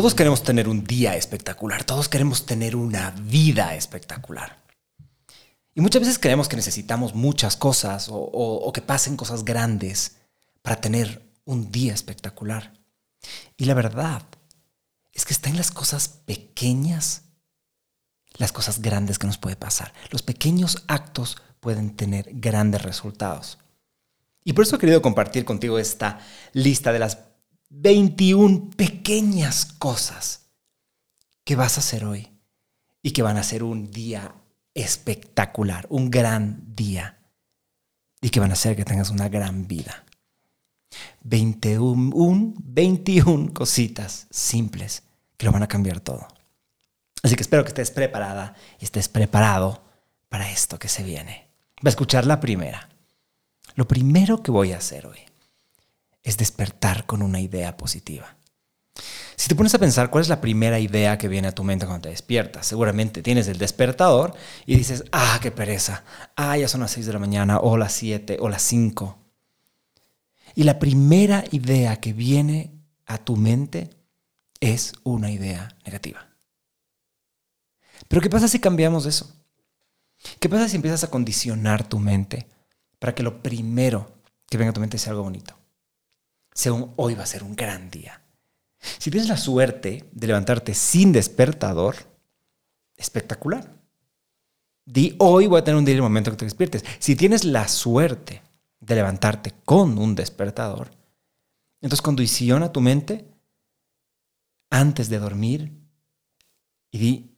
Todos 0.00 0.14
queremos 0.14 0.42
tener 0.42 0.66
un 0.66 0.82
día 0.82 1.14
espectacular, 1.14 1.84
todos 1.84 2.08
queremos 2.08 2.46
tener 2.46 2.74
una 2.74 3.10
vida 3.10 3.74
espectacular. 3.74 4.56
Y 5.74 5.82
muchas 5.82 6.00
veces 6.00 6.18
creemos 6.18 6.48
que 6.48 6.56
necesitamos 6.56 7.14
muchas 7.14 7.54
cosas 7.54 8.08
o, 8.10 8.70
que 8.72 8.80
pasen 8.80 9.18
cosas 9.18 9.44
grandes 9.44 10.16
para 10.62 10.80
tener 10.80 11.22
un 11.44 11.70
día 11.70 11.92
espectacular. 11.92 12.72
Y 13.58 13.66
la 13.66 13.74
verdad 13.74 14.22
es 15.12 15.26
que 15.26 15.34
está 15.34 15.50
en 15.50 15.58
las 15.58 15.70
cosas 15.70 16.08
pequeñas, 16.08 17.24
las 18.38 18.52
cosas 18.52 18.80
grandes 18.80 19.18
que 19.18 19.26
nos 19.26 19.36
puede 19.36 19.56
pasar. 19.56 19.92
Los 20.08 20.22
pequeños 20.22 20.82
actos 20.88 21.36
pueden 21.60 21.94
tener 21.94 22.30
grandes 22.32 22.80
resultados. 22.80 23.58
Y 24.44 24.54
por 24.54 24.64
eso 24.64 24.76
he 24.76 24.78
querido 24.78 25.02
compartir 25.02 25.44
contigo 25.44 25.78
esta 25.78 26.20
lista 26.54 26.90
de 26.90 27.00
las 27.00 27.16
21 27.70 28.70
pequeñas 28.76 29.64
cosas 29.64 30.48
que 31.44 31.56
vas 31.56 31.76
a 31.76 31.80
hacer 31.80 32.04
hoy 32.04 32.28
y 33.00 33.12
que 33.12 33.22
van 33.22 33.38
a 33.38 33.44
ser 33.44 33.62
un 33.62 33.90
día 33.90 34.34
espectacular, 34.74 35.86
un 35.88 36.10
gran 36.10 36.74
día 36.74 37.18
y 38.20 38.30
que 38.30 38.40
van 38.40 38.50
a 38.50 38.54
hacer 38.54 38.76
que 38.76 38.84
tengas 38.84 39.10
una 39.10 39.28
gran 39.28 39.66
vida. 39.68 40.04
21, 41.22 42.54
21 42.58 43.54
cositas 43.54 44.26
simples 44.30 45.04
que 45.36 45.46
lo 45.46 45.52
van 45.52 45.62
a 45.62 45.68
cambiar 45.68 46.00
todo. 46.00 46.26
Así 47.22 47.36
que 47.36 47.42
espero 47.42 47.62
que 47.62 47.68
estés 47.68 47.92
preparada 47.92 48.54
y 48.80 48.84
estés 48.84 49.08
preparado 49.08 49.84
para 50.28 50.50
esto 50.50 50.78
que 50.78 50.88
se 50.88 51.04
viene. 51.04 51.48
Va 51.78 51.88
a 51.88 51.90
escuchar 51.90 52.26
la 52.26 52.40
primera. 52.40 52.88
Lo 53.76 53.86
primero 53.86 54.42
que 54.42 54.50
voy 54.50 54.72
a 54.72 54.78
hacer 54.78 55.06
hoy 55.06 55.29
es 56.22 56.36
despertar 56.36 57.06
con 57.06 57.22
una 57.22 57.40
idea 57.40 57.76
positiva. 57.76 58.36
Si 59.36 59.48
te 59.48 59.54
pones 59.54 59.74
a 59.74 59.78
pensar 59.78 60.10
cuál 60.10 60.22
es 60.22 60.28
la 60.28 60.42
primera 60.42 60.78
idea 60.78 61.16
que 61.16 61.28
viene 61.28 61.48
a 61.48 61.54
tu 61.54 61.64
mente 61.64 61.86
cuando 61.86 62.02
te 62.02 62.08
despiertas, 62.10 62.66
seguramente 62.66 63.22
tienes 63.22 63.48
el 63.48 63.56
despertador 63.56 64.34
y 64.66 64.76
dices, 64.76 65.04
ah, 65.12 65.38
qué 65.40 65.50
pereza, 65.50 66.04
ah, 66.36 66.58
ya 66.58 66.68
son 66.68 66.82
las 66.82 66.90
6 66.90 67.06
de 67.06 67.12
la 67.14 67.18
mañana, 67.18 67.58
o 67.58 67.78
las 67.78 67.92
7, 67.94 68.36
o 68.40 68.50
las 68.50 68.60
5. 68.62 69.16
Y 70.56 70.64
la 70.64 70.78
primera 70.78 71.44
idea 71.52 71.96
que 71.96 72.12
viene 72.12 72.70
a 73.06 73.18
tu 73.18 73.36
mente 73.36 73.88
es 74.60 74.92
una 75.04 75.30
idea 75.30 75.74
negativa. 75.86 76.28
Pero 78.08 78.20
¿qué 78.20 78.28
pasa 78.28 78.46
si 78.46 78.58
cambiamos 78.58 79.06
eso? 79.06 79.32
¿Qué 80.38 80.48
pasa 80.48 80.68
si 80.68 80.76
empiezas 80.76 81.04
a 81.04 81.10
condicionar 81.10 81.88
tu 81.88 81.98
mente 81.98 82.46
para 82.98 83.14
que 83.14 83.22
lo 83.22 83.42
primero 83.42 84.12
que 84.50 84.58
venga 84.58 84.70
a 84.70 84.74
tu 84.74 84.80
mente 84.80 84.98
sea 84.98 85.12
algo 85.12 85.22
bonito? 85.22 85.59
Según 86.52 86.92
hoy 86.96 87.14
va 87.14 87.22
a 87.22 87.26
ser 87.26 87.42
un 87.42 87.54
gran 87.54 87.90
día. 87.90 88.22
Si 88.98 89.10
tienes 89.10 89.28
la 89.28 89.36
suerte 89.36 90.08
de 90.12 90.26
levantarte 90.26 90.74
sin 90.74 91.12
despertador, 91.12 91.96
espectacular. 92.96 93.70
Di 94.84 95.14
hoy 95.18 95.46
voy 95.46 95.60
a 95.60 95.64
tener 95.64 95.78
un 95.78 95.84
día 95.84 95.92
en 95.92 95.98
el 95.98 96.02
momento 96.02 96.30
que 96.30 96.38
te 96.38 96.44
despiertes. 96.44 96.84
Si 96.98 97.14
tienes 97.14 97.44
la 97.44 97.68
suerte 97.68 98.42
de 98.80 98.94
levantarte 98.94 99.52
con 99.64 99.98
un 99.98 100.14
despertador, 100.14 100.90
entonces 101.80 102.02
condiciona 102.02 102.72
tu 102.72 102.80
mente 102.80 103.26
antes 104.70 105.08
de 105.08 105.18
dormir 105.18 105.72
y 106.90 106.98
di 106.98 107.36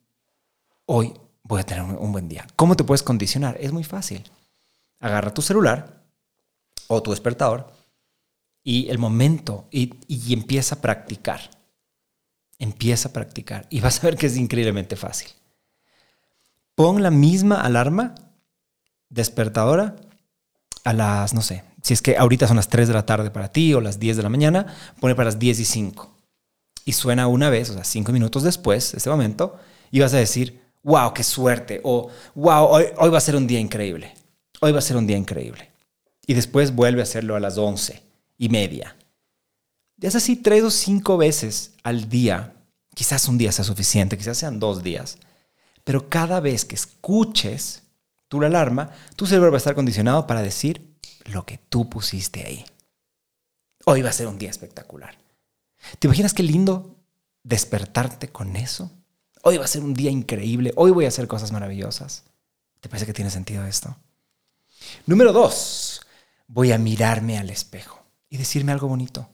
hoy 0.86 1.12
voy 1.42 1.60
a 1.60 1.64
tener 1.64 1.82
un 1.82 2.12
buen 2.12 2.28
día. 2.28 2.46
¿Cómo 2.56 2.76
te 2.76 2.84
puedes 2.84 3.02
condicionar? 3.02 3.56
Es 3.60 3.72
muy 3.72 3.84
fácil. 3.84 4.22
Agarra 5.00 5.34
tu 5.34 5.42
celular 5.42 6.04
o 6.86 7.02
tu 7.02 7.10
despertador 7.10 7.81
y 8.64 8.88
el 8.90 8.98
momento 8.98 9.66
y, 9.70 9.90
empieza 10.32 10.76
a 10.76 10.80
practicar. 10.80 11.40
Empieza 12.58 13.08
a 13.08 13.12
practicar 13.12 13.66
y 13.70 13.80
vas 13.80 13.98
a 13.98 14.06
ver 14.06 14.16
que 14.16 14.26
es 14.26 14.36
increíblemente 14.36 14.96
fácil. 14.96 15.28
Pon 16.74 17.02
la 17.02 17.10
misma 17.10 17.60
alarma 17.60 18.14
despertadora 19.08 19.96
a 20.84 20.92
las, 20.92 21.34
no 21.34 21.42
sé, 21.42 21.64
si 21.82 21.92
es 21.92 22.02
que 22.02 22.16
ahorita 22.16 22.46
son 22.46 22.56
las 22.56 22.68
3 22.68 22.88
de 22.88 22.94
la 22.94 23.04
tarde 23.04 23.30
para 23.30 23.48
ti 23.48 23.74
o 23.74 23.80
las 23.80 23.98
10 23.98 24.16
de 24.16 24.22
la 24.22 24.28
mañana, 24.28 24.74
pone 25.00 25.14
para 25.14 25.26
las 25.26 25.38
10 25.38 25.60
y 25.60 25.64
5. 25.64 26.16
Y 26.84 26.92
suena 26.92 27.26
una 27.26 27.50
vez, 27.50 27.70
o 27.70 27.74
sea, 27.74 27.84
5 27.84 28.12
minutos 28.12 28.42
después 28.42 28.92
de 28.92 28.98
ese 28.98 29.10
momento, 29.10 29.56
y 29.90 30.00
vas 30.00 30.14
a 30.14 30.18
decir, 30.18 30.62
wow, 30.82 31.12
qué 31.12 31.24
suerte, 31.24 31.80
o 31.84 32.08
wow, 32.34 32.64
hoy, 32.64 32.84
hoy 32.96 33.10
va 33.10 33.18
a 33.18 33.20
ser 33.20 33.36
un 33.36 33.46
día 33.46 33.60
increíble, 33.60 34.14
hoy 34.60 34.72
va 34.72 34.78
a 34.78 34.82
ser 34.82 34.96
un 34.96 35.06
día 35.06 35.16
increíble. 35.16 35.70
Y 36.26 36.34
después 36.34 36.74
vuelve 36.74 37.00
a 37.00 37.04
hacerlo 37.04 37.36
a 37.36 37.40
las 37.40 37.58
11 37.58 38.11
y 38.42 38.48
media. 38.48 38.96
Y 40.00 40.06
es 40.06 40.16
así 40.16 40.34
tres 40.34 40.64
o 40.64 40.70
cinco 40.72 41.16
veces 41.16 41.74
al 41.84 42.08
día. 42.08 42.56
Quizás 42.92 43.28
un 43.28 43.38
día 43.38 43.52
sea 43.52 43.64
suficiente, 43.64 44.18
quizás 44.18 44.36
sean 44.36 44.58
dos 44.58 44.82
días. 44.82 45.16
Pero 45.84 46.08
cada 46.08 46.40
vez 46.40 46.64
que 46.64 46.74
escuches 46.74 47.84
tu 48.26 48.42
alarma, 48.42 48.90
tu 49.14 49.26
cerebro 49.26 49.52
va 49.52 49.58
a 49.58 49.62
estar 49.62 49.76
condicionado 49.76 50.26
para 50.26 50.42
decir 50.42 50.98
lo 51.26 51.46
que 51.46 51.58
tú 51.58 51.88
pusiste 51.88 52.44
ahí. 52.44 52.64
Hoy 53.84 54.02
va 54.02 54.10
a 54.10 54.12
ser 54.12 54.26
un 54.26 54.38
día 54.40 54.50
espectacular. 54.50 55.16
¿Te 56.00 56.08
imaginas 56.08 56.34
qué 56.34 56.42
lindo 56.42 56.96
despertarte 57.44 58.30
con 58.30 58.56
eso? 58.56 58.90
Hoy 59.44 59.58
va 59.58 59.66
a 59.66 59.68
ser 59.68 59.84
un 59.84 59.94
día 59.94 60.10
increíble. 60.10 60.72
Hoy 60.74 60.90
voy 60.90 61.04
a 61.04 61.08
hacer 61.08 61.28
cosas 61.28 61.52
maravillosas. 61.52 62.24
¿Te 62.80 62.88
parece 62.88 63.06
que 63.06 63.14
tiene 63.14 63.30
sentido 63.30 63.64
esto? 63.64 63.96
Número 65.06 65.32
dos, 65.32 66.00
voy 66.48 66.72
a 66.72 66.78
mirarme 66.78 67.38
al 67.38 67.48
espejo 67.48 68.01
y 68.32 68.38
decirme 68.38 68.72
algo 68.72 68.88
bonito. 68.88 69.28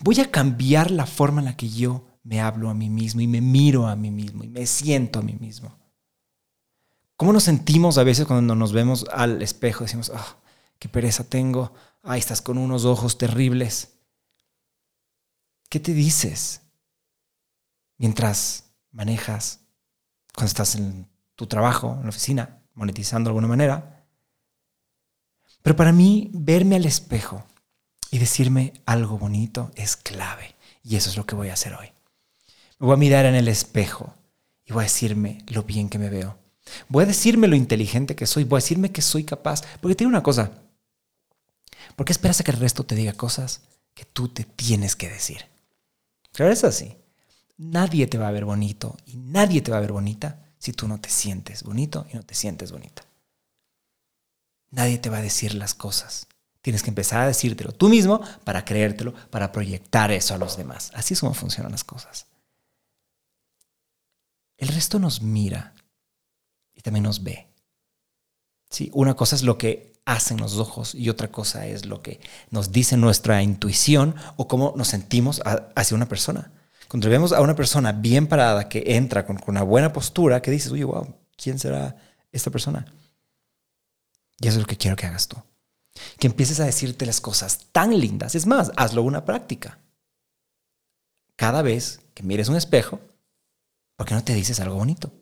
Voy 0.00 0.20
a 0.20 0.30
cambiar 0.30 0.90
la 0.90 1.06
forma 1.06 1.40
en 1.40 1.46
la 1.46 1.56
que 1.56 1.70
yo 1.70 2.06
me 2.22 2.42
hablo 2.42 2.68
a 2.68 2.74
mí 2.74 2.90
mismo 2.90 3.22
y 3.22 3.26
me 3.26 3.40
miro 3.40 3.86
a 3.86 3.96
mí 3.96 4.10
mismo 4.10 4.44
y 4.44 4.48
me 4.48 4.66
siento 4.66 5.20
a 5.20 5.22
mí 5.22 5.32
mismo. 5.40 5.74
¿Cómo 7.16 7.32
nos 7.32 7.44
sentimos 7.44 7.96
a 7.96 8.04
veces 8.04 8.26
cuando 8.26 8.54
nos 8.54 8.74
vemos 8.74 9.06
al 9.10 9.40
espejo? 9.40 9.84
Decimos, 9.84 10.12
oh, 10.14 10.36
qué 10.78 10.86
pereza 10.86 11.24
tengo. 11.24 11.72
Ay, 12.02 12.18
estás 12.18 12.42
con 12.42 12.58
unos 12.58 12.84
ojos 12.84 13.16
terribles. 13.16 14.00
¿Qué 15.70 15.80
te 15.80 15.94
dices 15.94 16.60
mientras 17.96 18.64
manejas, 18.90 19.60
cuando 20.34 20.48
estás 20.48 20.74
en 20.74 21.08
tu 21.36 21.46
trabajo, 21.46 21.94
en 21.94 22.02
la 22.02 22.10
oficina, 22.10 22.62
monetizando 22.74 23.28
de 23.28 23.30
alguna 23.30 23.48
manera? 23.48 24.06
Pero 25.62 25.74
para 25.74 25.92
mí, 25.92 26.30
verme 26.34 26.76
al 26.76 26.84
espejo 26.84 27.42
y 28.10 28.18
decirme 28.18 28.72
algo 28.86 29.18
bonito 29.18 29.70
es 29.74 29.96
clave. 29.96 30.54
Y 30.82 30.96
eso 30.96 31.10
es 31.10 31.16
lo 31.16 31.26
que 31.26 31.34
voy 31.34 31.48
a 31.48 31.54
hacer 31.54 31.74
hoy. 31.74 31.92
Me 32.78 32.86
voy 32.86 32.94
a 32.94 32.98
mirar 32.98 33.26
en 33.26 33.34
el 33.34 33.48
espejo 33.48 34.14
y 34.64 34.72
voy 34.72 34.82
a 34.82 34.84
decirme 34.84 35.44
lo 35.48 35.62
bien 35.62 35.88
que 35.88 35.98
me 35.98 36.10
veo. 36.10 36.38
Voy 36.88 37.04
a 37.04 37.06
decirme 37.06 37.48
lo 37.48 37.56
inteligente 37.56 38.16
que 38.16 38.26
soy. 38.26 38.44
Voy 38.44 38.58
a 38.58 38.62
decirme 38.62 38.92
que 38.92 39.02
soy 39.02 39.24
capaz. 39.24 39.62
Porque 39.80 39.94
tiene 39.94 40.10
una 40.10 40.22
cosa. 40.22 40.50
¿Por 41.94 42.04
qué 42.04 42.12
esperas 42.12 42.40
a 42.40 42.44
que 42.44 42.50
el 42.50 42.58
resto 42.58 42.84
te 42.84 42.94
diga 42.94 43.12
cosas 43.12 43.62
que 43.94 44.04
tú 44.04 44.28
te 44.28 44.44
tienes 44.44 44.96
que 44.96 45.08
decir? 45.08 45.46
Claro, 46.32 46.52
es 46.52 46.64
así. 46.64 46.96
Nadie 47.56 48.06
te 48.06 48.18
va 48.18 48.28
a 48.28 48.32
ver 48.32 48.44
bonito 48.44 48.96
y 49.06 49.16
nadie 49.16 49.62
te 49.62 49.70
va 49.70 49.78
a 49.78 49.80
ver 49.80 49.92
bonita 49.92 50.44
si 50.58 50.72
tú 50.72 50.86
no 50.88 51.00
te 51.00 51.08
sientes 51.08 51.62
bonito 51.62 52.06
y 52.12 52.16
no 52.16 52.22
te 52.22 52.34
sientes 52.34 52.72
bonita. 52.72 53.02
Nadie 54.70 54.98
te 54.98 55.08
va 55.08 55.18
a 55.18 55.22
decir 55.22 55.54
las 55.54 55.74
cosas. 55.74 56.26
Tienes 56.66 56.82
que 56.82 56.90
empezar 56.90 57.20
a 57.20 57.28
decírtelo 57.28 57.70
tú 57.70 57.88
mismo 57.88 58.20
para 58.42 58.64
creértelo, 58.64 59.14
para 59.30 59.52
proyectar 59.52 60.10
eso 60.10 60.34
a 60.34 60.36
los 60.36 60.56
demás. 60.56 60.90
Así 60.94 61.14
es 61.14 61.20
como 61.20 61.32
funcionan 61.32 61.70
las 61.70 61.84
cosas. 61.84 62.26
El 64.56 64.66
resto 64.66 64.98
nos 64.98 65.22
mira 65.22 65.74
y 66.74 66.80
también 66.80 67.04
nos 67.04 67.22
ve. 67.22 67.46
¿Sí? 68.68 68.90
Una 68.94 69.14
cosa 69.14 69.36
es 69.36 69.44
lo 69.44 69.58
que 69.58 69.92
hacen 70.06 70.38
los 70.38 70.58
ojos 70.58 70.92
y 70.96 71.08
otra 71.08 71.30
cosa 71.30 71.68
es 71.68 71.86
lo 71.86 72.02
que 72.02 72.18
nos 72.50 72.72
dice 72.72 72.96
nuestra 72.96 73.44
intuición 73.44 74.16
o 74.34 74.48
cómo 74.48 74.74
nos 74.76 74.88
sentimos 74.88 75.40
hacia 75.76 75.94
una 75.94 76.08
persona. 76.08 76.50
Cuando 76.88 77.08
vemos 77.08 77.32
a 77.32 77.42
una 77.42 77.54
persona 77.54 77.92
bien 77.92 78.26
parada 78.26 78.68
que 78.68 78.82
entra 78.96 79.24
con, 79.24 79.36
con 79.36 79.54
una 79.54 79.62
buena 79.62 79.92
postura, 79.92 80.42
que 80.42 80.50
dices, 80.50 80.72
oye, 80.72 80.82
wow, 80.82 81.14
¿quién 81.36 81.60
será 81.60 81.96
esta 82.32 82.50
persona? 82.50 82.92
Y 84.40 84.48
eso 84.48 84.58
es 84.58 84.62
lo 84.62 84.66
que 84.66 84.76
quiero 84.76 84.96
que 84.96 85.06
hagas 85.06 85.28
tú 85.28 85.40
que 86.18 86.26
empieces 86.26 86.60
a 86.60 86.64
decirte 86.64 87.06
las 87.06 87.20
cosas 87.20 87.66
tan 87.72 87.98
lindas. 87.98 88.34
Es 88.34 88.46
más, 88.46 88.72
hazlo 88.76 89.02
una 89.02 89.24
práctica. 89.24 89.78
Cada 91.36 91.62
vez 91.62 92.00
que 92.14 92.22
mires 92.22 92.48
un 92.48 92.56
espejo, 92.56 93.00
¿por 93.96 94.06
qué 94.06 94.14
no 94.14 94.24
te 94.24 94.34
dices 94.34 94.60
algo 94.60 94.76
bonito? 94.76 95.12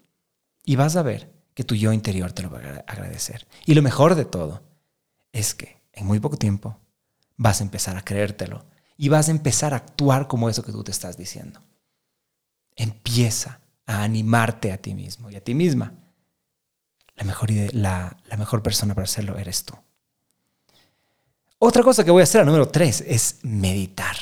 Y 0.65 0.77
vas 0.77 0.97
a 0.97 1.03
ver 1.03 1.33
que 1.55 1.65
tu 1.65 1.75
yo 1.75 1.93
interior 1.93 2.33
te 2.33 2.43
lo 2.43 2.51
va 2.51 2.59
a 2.59 2.93
agradecer. 2.93 3.47
Y 3.67 3.75
lo 3.75 3.83
mejor 3.83 4.15
de 4.15 4.25
todo 4.25 4.63
es 5.33 5.55
que 5.55 5.83
en 5.93 6.07
muy 6.07 6.21
poco 6.21 6.37
tiempo 6.37 6.79
vas 7.37 7.61
a 7.61 7.65
empezar 7.65 7.97
a 7.97 8.05
creértelo 8.05 8.65
y 8.97 9.09
vas 9.09 9.29
a 9.29 9.33
empezar 9.33 9.75
a 9.75 9.79
actuar 9.79 10.29
como 10.29 10.49
eso 10.49 10.63
que 10.63 10.73
tú 10.73 10.85
te 10.85 10.93
estás 10.93 11.17
diciendo. 11.17 11.61
Empieza 12.77 13.61
a 13.87 14.03
animarte 14.03 14.73
a 14.73 14.79
ti 14.79 14.95
mismo 14.95 15.31
y 15.31 15.37
a 15.37 15.45
ti 15.45 15.55
misma. 15.55 15.95
La 17.17 17.25
mejor, 17.25 17.51
la 17.73 18.17
mejor 18.37 18.63
persona 18.63 18.95
para 18.95 19.05
hacerlo 19.05 19.37
eres 19.39 19.65
tú. 19.65 19.75
Otra 21.67 21.83
cosa 21.83 22.05
que 22.05 22.11
voy 22.11 22.21
a 22.21 22.25
hacer, 22.25 22.43
a 22.43 22.45
número 22.45 22.69
tres, 22.69 23.03
es 23.07 23.39
meditar. 23.41 24.15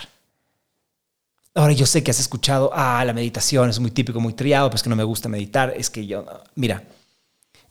Ahora 1.56 1.72
yo 1.72 1.86
sé 1.86 2.04
que 2.04 2.12
has 2.12 2.20
escuchado, 2.20 2.70
ah, 2.72 3.04
la 3.04 3.12
meditación 3.12 3.68
es 3.68 3.80
muy 3.80 3.90
típico, 3.90 4.20
muy 4.20 4.34
triado, 4.34 4.70
pues 4.70 4.80
que 4.80 4.88
no 4.88 4.94
me 4.94 5.02
gusta 5.02 5.28
meditar. 5.28 5.74
Es 5.76 5.90
que 5.90 6.06
yo, 6.06 6.24
mira, 6.54 6.84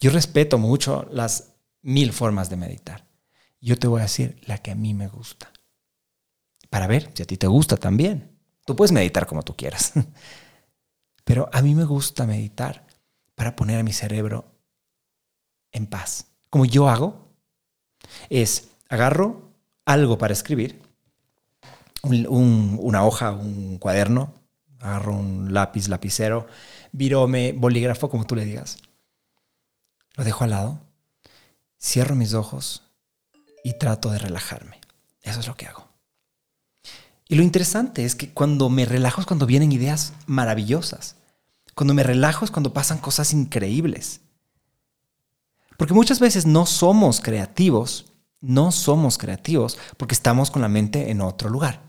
yo 0.01 0.11
respeto 0.11 0.57
mucho 0.57 1.07
las 1.13 1.53
mil 1.83 2.11
formas 2.11 2.49
de 2.49 2.57
meditar. 2.57 3.05
Yo 3.61 3.79
te 3.79 3.87
voy 3.87 4.01
a 4.01 4.03
decir 4.03 4.41
la 4.45 4.57
que 4.57 4.71
a 4.71 4.75
mí 4.75 4.93
me 4.93 5.07
gusta. 5.07 5.49
Para 6.69 6.85
ver 6.85 7.09
si 7.13 7.23
a 7.23 7.25
ti 7.25 7.37
te 7.37 7.47
gusta 7.47 7.77
también. 7.77 8.37
Tú 8.65 8.75
puedes 8.75 8.91
meditar 8.91 9.25
como 9.25 9.41
tú 9.41 9.55
quieras. 9.55 9.93
Pero 11.23 11.49
a 11.53 11.61
mí 11.61 11.75
me 11.75 11.85
gusta 11.85 12.25
meditar 12.25 12.85
para 13.35 13.55
poner 13.55 13.79
a 13.79 13.83
mi 13.83 13.93
cerebro 13.93 14.51
en 15.71 15.87
paz. 15.87 16.25
Como 16.49 16.65
yo 16.65 16.89
hago, 16.89 17.31
es 18.29 18.67
agarro 18.89 19.50
algo 19.91 20.17
para 20.17 20.33
escribir, 20.33 20.81
una 22.03 23.05
hoja, 23.05 23.31
un 23.31 23.77
cuaderno, 23.77 24.33
agarro 24.79 25.15
un 25.15 25.53
lápiz, 25.53 25.87
lapicero, 25.87 26.47
virome, 26.91 27.53
bolígrafo, 27.53 28.09
como 28.09 28.25
tú 28.25 28.35
le 28.35 28.45
digas. 28.45 28.79
Lo 30.15 30.23
dejo 30.23 30.43
al 30.43 30.49
lado, 30.49 30.79
cierro 31.79 32.15
mis 32.15 32.33
ojos 32.33 32.83
y 33.63 33.73
trato 33.73 34.09
de 34.11 34.17
relajarme. 34.17 34.79
Eso 35.21 35.39
es 35.39 35.47
lo 35.47 35.55
que 35.55 35.67
hago. 35.67 35.87
Y 37.27 37.35
lo 37.35 37.43
interesante 37.43 38.03
es 38.03 38.15
que 38.15 38.33
cuando 38.33 38.69
me 38.69 38.85
relajo 38.85 39.21
es 39.21 39.27
cuando 39.27 39.45
vienen 39.45 39.71
ideas 39.71 40.13
maravillosas. 40.25 41.15
Cuando 41.75 41.93
me 41.93 42.03
relajo 42.03 42.43
es 42.43 42.51
cuando 42.51 42.73
pasan 42.73 42.97
cosas 42.97 43.31
increíbles. 43.31 44.19
Porque 45.77 45.93
muchas 45.93 46.19
veces 46.19 46.45
no 46.45 46.65
somos 46.65 47.21
creativos, 47.21 48.10
no 48.41 48.71
somos 48.71 49.17
creativos 49.17 49.77
porque 49.97 50.15
estamos 50.15 50.51
con 50.51 50.61
la 50.61 50.67
mente 50.67 51.11
en 51.11 51.21
otro 51.21 51.49
lugar. 51.49 51.81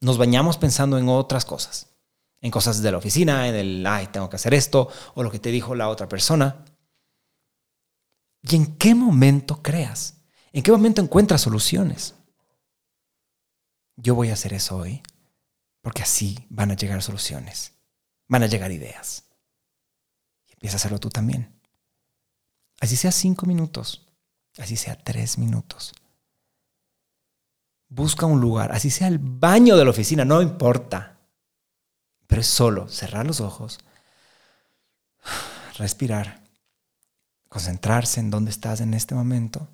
Nos 0.00 0.18
bañamos 0.18 0.58
pensando 0.58 0.98
en 0.98 1.08
otras 1.08 1.44
cosas, 1.44 1.96
en 2.40 2.50
cosas 2.50 2.82
de 2.82 2.90
la 2.90 2.98
oficina, 2.98 3.48
en 3.48 3.54
el, 3.54 3.86
ay, 3.86 4.08
tengo 4.08 4.28
que 4.28 4.36
hacer 4.36 4.52
esto, 4.52 4.88
o 5.14 5.22
lo 5.22 5.30
que 5.30 5.38
te 5.38 5.50
dijo 5.50 5.74
la 5.74 5.88
otra 5.88 6.08
persona. 6.08 6.64
¿Y 8.42 8.56
en 8.56 8.76
qué 8.76 8.94
momento 8.94 9.62
creas? 9.62 10.14
¿En 10.52 10.62
qué 10.62 10.70
momento 10.70 11.00
encuentras 11.00 11.40
soluciones? 11.40 12.14
Yo 13.96 14.14
voy 14.14 14.30
a 14.30 14.34
hacer 14.34 14.52
eso 14.52 14.76
hoy, 14.76 15.02
porque 15.80 16.02
así 16.02 16.46
van 16.50 16.70
a 16.70 16.76
llegar 16.76 17.02
soluciones, 17.02 17.72
van 18.28 18.42
a 18.42 18.46
llegar 18.46 18.70
ideas. 18.70 19.24
Y 20.46 20.52
empieza 20.52 20.76
a 20.76 20.78
hacerlo 20.78 21.00
tú 21.00 21.08
también. 21.08 21.58
Así 22.80 22.96
sea 22.96 23.10
cinco 23.10 23.46
minutos, 23.46 24.05
así 24.58 24.76
sea 24.76 24.96
tres 24.96 25.38
minutos. 25.38 25.94
Busca 27.88 28.26
un 28.26 28.40
lugar, 28.40 28.72
así 28.72 28.90
sea 28.90 29.08
el 29.08 29.18
baño 29.18 29.76
de 29.76 29.84
la 29.84 29.90
oficina, 29.90 30.24
no 30.24 30.42
importa. 30.42 31.18
Pero 32.26 32.40
es 32.40 32.46
solo 32.48 32.88
cerrar 32.88 33.26
los 33.26 33.40
ojos, 33.40 33.78
respirar, 35.78 36.42
concentrarse 37.48 38.20
en 38.20 38.30
dónde 38.30 38.50
estás 38.50 38.80
en 38.80 38.94
este 38.94 39.14
momento, 39.14 39.68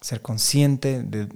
ser 0.00 0.20
consciente 0.20 1.02
de, 1.02 1.28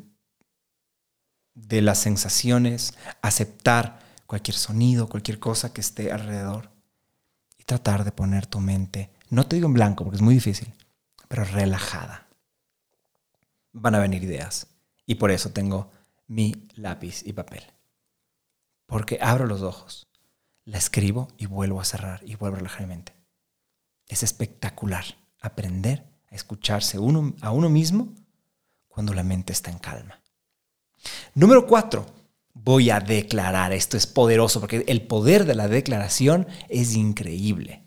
de 1.54 1.82
las 1.82 1.98
sensaciones, 1.98 2.94
aceptar 3.22 4.00
cualquier 4.26 4.56
sonido, 4.56 5.08
cualquier 5.08 5.38
cosa 5.38 5.72
que 5.72 5.80
esté 5.80 6.12
alrededor 6.12 6.70
y 7.58 7.64
tratar 7.64 8.04
de 8.04 8.12
poner 8.12 8.46
tu 8.46 8.60
mente, 8.60 9.10
no 9.30 9.46
te 9.46 9.56
digo 9.56 9.66
en 9.66 9.74
blanco 9.74 10.04
porque 10.04 10.16
es 10.16 10.22
muy 10.22 10.34
difícil, 10.34 10.72
pero 11.28 11.44
relajada. 11.44 12.29
Van 13.72 13.94
a 13.94 13.98
venir 13.98 14.22
ideas. 14.24 14.66
Y 15.06 15.16
por 15.16 15.30
eso 15.30 15.50
tengo 15.50 15.90
mi 16.26 16.68
lápiz 16.74 17.22
y 17.26 17.32
papel. 17.32 17.64
Porque 18.86 19.18
abro 19.20 19.46
los 19.46 19.62
ojos, 19.62 20.08
la 20.64 20.78
escribo 20.78 21.28
y 21.36 21.46
vuelvo 21.46 21.80
a 21.80 21.84
cerrar 21.84 22.20
y 22.24 22.36
vuelvo 22.36 22.56
a 22.56 22.58
relajar 22.60 22.82
mi 22.82 22.88
mente. 22.88 23.12
Es 24.06 24.22
espectacular 24.22 25.04
aprender 25.40 26.04
a 26.30 26.34
escucharse 26.34 26.98
uno, 26.98 27.34
a 27.40 27.50
uno 27.50 27.68
mismo 27.68 28.14
cuando 28.88 29.14
la 29.14 29.22
mente 29.22 29.52
está 29.52 29.70
en 29.70 29.78
calma. 29.78 30.20
Número 31.34 31.66
cuatro, 31.66 32.06
voy 32.52 32.90
a 32.90 33.00
declarar. 33.00 33.72
Esto 33.72 33.96
es 33.96 34.06
poderoso 34.06 34.60
porque 34.60 34.84
el 34.86 35.06
poder 35.06 35.44
de 35.44 35.54
la 35.54 35.68
declaración 35.68 36.46
es 36.68 36.94
increíble. 36.94 37.84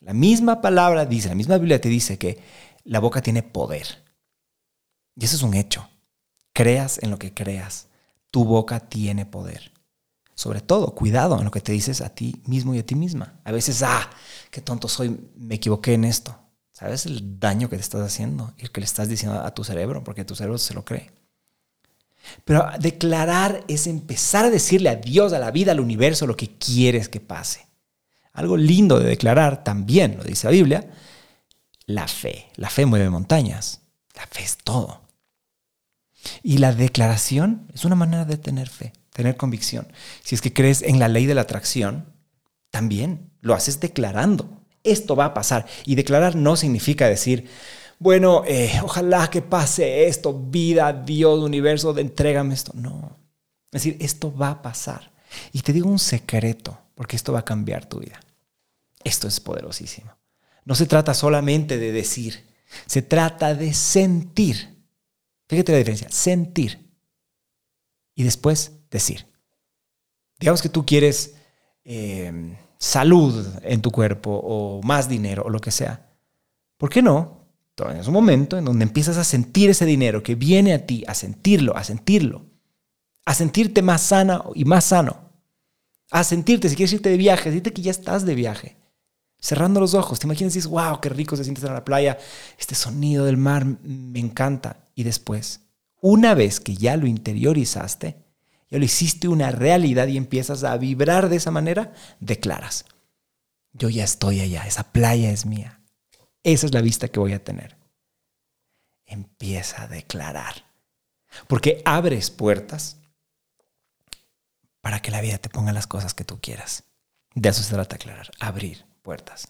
La 0.00 0.12
misma 0.12 0.60
palabra 0.60 1.06
dice, 1.06 1.28
la 1.28 1.34
misma 1.34 1.58
Biblia 1.58 1.80
te 1.80 1.88
dice 1.88 2.18
que 2.18 2.42
la 2.84 3.00
boca 3.00 3.22
tiene 3.22 3.42
poder. 3.42 4.05
Y 5.16 5.24
eso 5.24 5.36
es 5.36 5.42
un 5.42 5.54
hecho. 5.54 5.88
Creas 6.52 6.98
en 7.02 7.10
lo 7.10 7.18
que 7.18 7.32
creas. 7.34 7.88
Tu 8.30 8.44
boca 8.44 8.80
tiene 8.80 9.26
poder. 9.26 9.72
Sobre 10.34 10.60
todo, 10.60 10.94
cuidado 10.94 11.38
en 11.38 11.44
lo 11.44 11.50
que 11.50 11.62
te 11.62 11.72
dices 11.72 12.02
a 12.02 12.10
ti 12.10 12.42
mismo 12.44 12.74
y 12.74 12.78
a 12.78 12.86
ti 12.86 12.94
misma. 12.94 13.40
A 13.44 13.52
veces, 13.52 13.82
ah, 13.82 14.10
qué 14.50 14.60
tonto 14.60 14.86
soy, 14.86 15.18
me 15.34 15.54
equivoqué 15.54 15.94
en 15.94 16.04
esto. 16.04 16.38
¿Sabes 16.72 17.06
el 17.06 17.40
daño 17.40 17.70
que 17.70 17.76
te 17.76 17.82
estás 17.82 18.02
haciendo 18.02 18.52
y 18.58 18.64
el 18.64 18.70
que 18.70 18.82
le 18.82 18.84
estás 18.84 19.08
diciendo 19.08 19.40
a 19.40 19.54
tu 19.54 19.64
cerebro? 19.64 20.04
Porque 20.04 20.26
tu 20.26 20.34
cerebro 20.34 20.58
se 20.58 20.74
lo 20.74 20.84
cree. 20.84 21.10
Pero 22.44 22.68
declarar 22.78 23.64
es 23.66 23.86
empezar 23.86 24.44
a 24.44 24.50
decirle 24.50 24.90
a 24.90 24.96
Dios, 24.96 25.32
a 25.32 25.38
la 25.38 25.50
vida, 25.50 25.72
al 25.72 25.80
universo, 25.80 26.26
lo 26.26 26.36
que 26.36 26.58
quieres 26.58 27.08
que 27.08 27.20
pase. 27.20 27.66
Algo 28.34 28.58
lindo 28.58 28.98
de 28.98 29.06
declarar 29.06 29.64
también, 29.64 30.18
lo 30.18 30.24
dice 30.24 30.46
la 30.46 30.50
Biblia, 30.50 30.90
la 31.86 32.06
fe. 32.08 32.50
La 32.56 32.68
fe 32.68 32.84
mueve 32.84 33.08
montañas. 33.08 33.80
La 34.14 34.26
fe 34.26 34.42
es 34.42 34.58
todo. 34.58 35.05
Y 36.42 36.58
la 36.58 36.72
declaración 36.72 37.70
es 37.74 37.84
una 37.84 37.94
manera 37.94 38.24
de 38.24 38.36
tener 38.36 38.68
fe, 38.68 38.92
tener 39.12 39.36
convicción. 39.36 39.92
Si 40.22 40.34
es 40.34 40.40
que 40.40 40.52
crees 40.52 40.82
en 40.82 40.98
la 40.98 41.08
ley 41.08 41.26
de 41.26 41.34
la 41.34 41.42
atracción, 41.42 42.12
también 42.70 43.30
lo 43.40 43.54
haces 43.54 43.80
declarando. 43.80 44.62
Esto 44.82 45.16
va 45.16 45.26
a 45.26 45.34
pasar. 45.34 45.66
Y 45.84 45.94
declarar 45.94 46.36
no 46.36 46.56
significa 46.56 47.08
decir, 47.08 47.48
bueno, 47.98 48.42
eh, 48.46 48.78
ojalá 48.82 49.30
que 49.30 49.42
pase 49.42 50.06
esto, 50.06 50.32
vida, 50.34 50.92
Dios, 50.92 51.42
universo, 51.42 51.96
entrégame 51.96 52.54
esto. 52.54 52.72
No. 52.74 53.18
Es 53.72 53.82
decir, 53.82 53.96
esto 54.00 54.34
va 54.34 54.50
a 54.50 54.62
pasar. 54.62 55.12
Y 55.52 55.62
te 55.62 55.72
digo 55.72 55.88
un 55.88 55.98
secreto, 55.98 56.78
porque 56.94 57.16
esto 57.16 57.32
va 57.32 57.40
a 57.40 57.44
cambiar 57.44 57.86
tu 57.86 57.98
vida. 57.98 58.20
Esto 59.02 59.28
es 59.28 59.40
poderosísimo. 59.40 60.12
No 60.64 60.74
se 60.74 60.86
trata 60.86 61.14
solamente 61.14 61.78
de 61.78 61.92
decir, 61.92 62.44
se 62.86 63.02
trata 63.02 63.54
de 63.54 63.72
sentir. 63.72 64.75
Fíjate 65.48 65.72
la 65.72 65.78
diferencia, 65.78 66.08
sentir 66.10 66.90
y 68.14 68.24
después 68.24 68.72
decir. 68.90 69.26
Digamos 70.38 70.60
que 70.60 70.68
tú 70.68 70.84
quieres 70.84 71.36
eh, 71.84 72.56
salud 72.78 73.46
en 73.62 73.80
tu 73.80 73.90
cuerpo 73.90 74.40
o 74.42 74.82
más 74.82 75.08
dinero 75.08 75.44
o 75.44 75.50
lo 75.50 75.60
que 75.60 75.70
sea. 75.70 76.12
¿Por 76.76 76.90
qué 76.90 77.02
no? 77.02 77.46
Es 77.98 78.06
un 78.06 78.14
momento 78.14 78.56
en 78.56 78.64
donde 78.64 78.84
empiezas 78.84 79.18
a 79.18 79.24
sentir 79.24 79.68
ese 79.68 79.84
dinero 79.84 80.22
que 80.22 80.34
viene 80.34 80.72
a 80.72 80.86
ti, 80.86 81.04
a 81.06 81.14
sentirlo, 81.14 81.76
a 81.76 81.84
sentirlo, 81.84 82.46
a 83.26 83.34
sentirte 83.34 83.82
más 83.82 84.00
sana 84.00 84.42
y 84.54 84.64
más 84.64 84.86
sano, 84.86 85.30
a 86.10 86.24
sentirte, 86.24 86.70
si 86.70 86.76
quieres 86.76 86.94
irte 86.94 87.10
de 87.10 87.18
viaje, 87.18 87.50
decirte 87.50 87.74
que 87.74 87.82
ya 87.82 87.90
estás 87.90 88.24
de 88.24 88.34
viaje, 88.34 88.78
cerrando 89.40 89.80
los 89.80 89.94
ojos. 89.94 90.18
Te 90.18 90.26
imaginas 90.26 90.54
y 90.54 90.58
dices, 90.58 90.70
wow, 90.70 91.00
qué 91.00 91.08
rico 91.08 91.36
se 91.36 91.44
siente 91.44 91.60
estar 91.60 91.70
en 91.70 91.76
la 91.76 91.84
playa, 91.84 92.18
este 92.58 92.74
sonido 92.74 93.24
del 93.24 93.36
mar 93.36 93.64
me 93.64 94.18
encanta. 94.18 94.88
Y 94.94 95.04
después, 95.04 95.60
una 96.00 96.34
vez 96.34 96.60
que 96.60 96.74
ya 96.74 96.96
lo 96.96 97.06
interiorizaste, 97.06 98.24
ya 98.68 98.78
lo 98.78 98.84
hiciste 98.84 99.28
una 99.28 99.50
realidad 99.50 100.08
y 100.08 100.16
empiezas 100.16 100.64
a 100.64 100.76
vibrar 100.76 101.28
de 101.28 101.36
esa 101.36 101.50
manera, 101.50 101.92
declaras, 102.20 102.86
yo 103.72 103.88
ya 103.88 104.04
estoy 104.04 104.40
allá, 104.40 104.66
esa 104.66 104.90
playa 104.92 105.30
es 105.30 105.46
mía. 105.46 105.80
Esa 106.42 106.66
es 106.66 106.72
la 106.72 106.80
vista 106.80 107.08
que 107.08 107.20
voy 107.20 107.32
a 107.32 107.44
tener. 107.44 107.76
Empieza 109.04 109.82
a 109.82 109.88
declarar. 109.88 110.64
Porque 111.48 111.82
abres 111.84 112.30
puertas 112.30 112.98
para 114.80 115.02
que 115.02 115.10
la 115.10 115.20
vida 115.20 115.38
te 115.38 115.48
ponga 115.48 115.72
las 115.72 115.86
cosas 115.86 116.14
que 116.14 116.24
tú 116.24 116.40
quieras. 116.40 116.84
De 117.34 117.48
eso 117.48 117.62
se 117.62 117.74
trata 117.74 117.96
declarar, 117.96 118.30
abrir 118.40 118.86
puertas. 119.06 119.46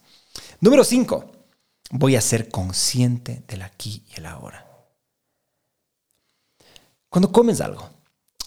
Número 0.61 0.85
5. 0.85 1.33
Voy 1.93 2.15
a 2.15 2.21
ser 2.21 2.51
consciente 2.51 3.43
del 3.49 3.63
aquí 3.63 4.05
y 4.11 4.19
el 4.19 4.27
ahora. 4.27 4.67
Cuando 7.09 7.33
comes 7.33 7.63
algo, 7.63 7.89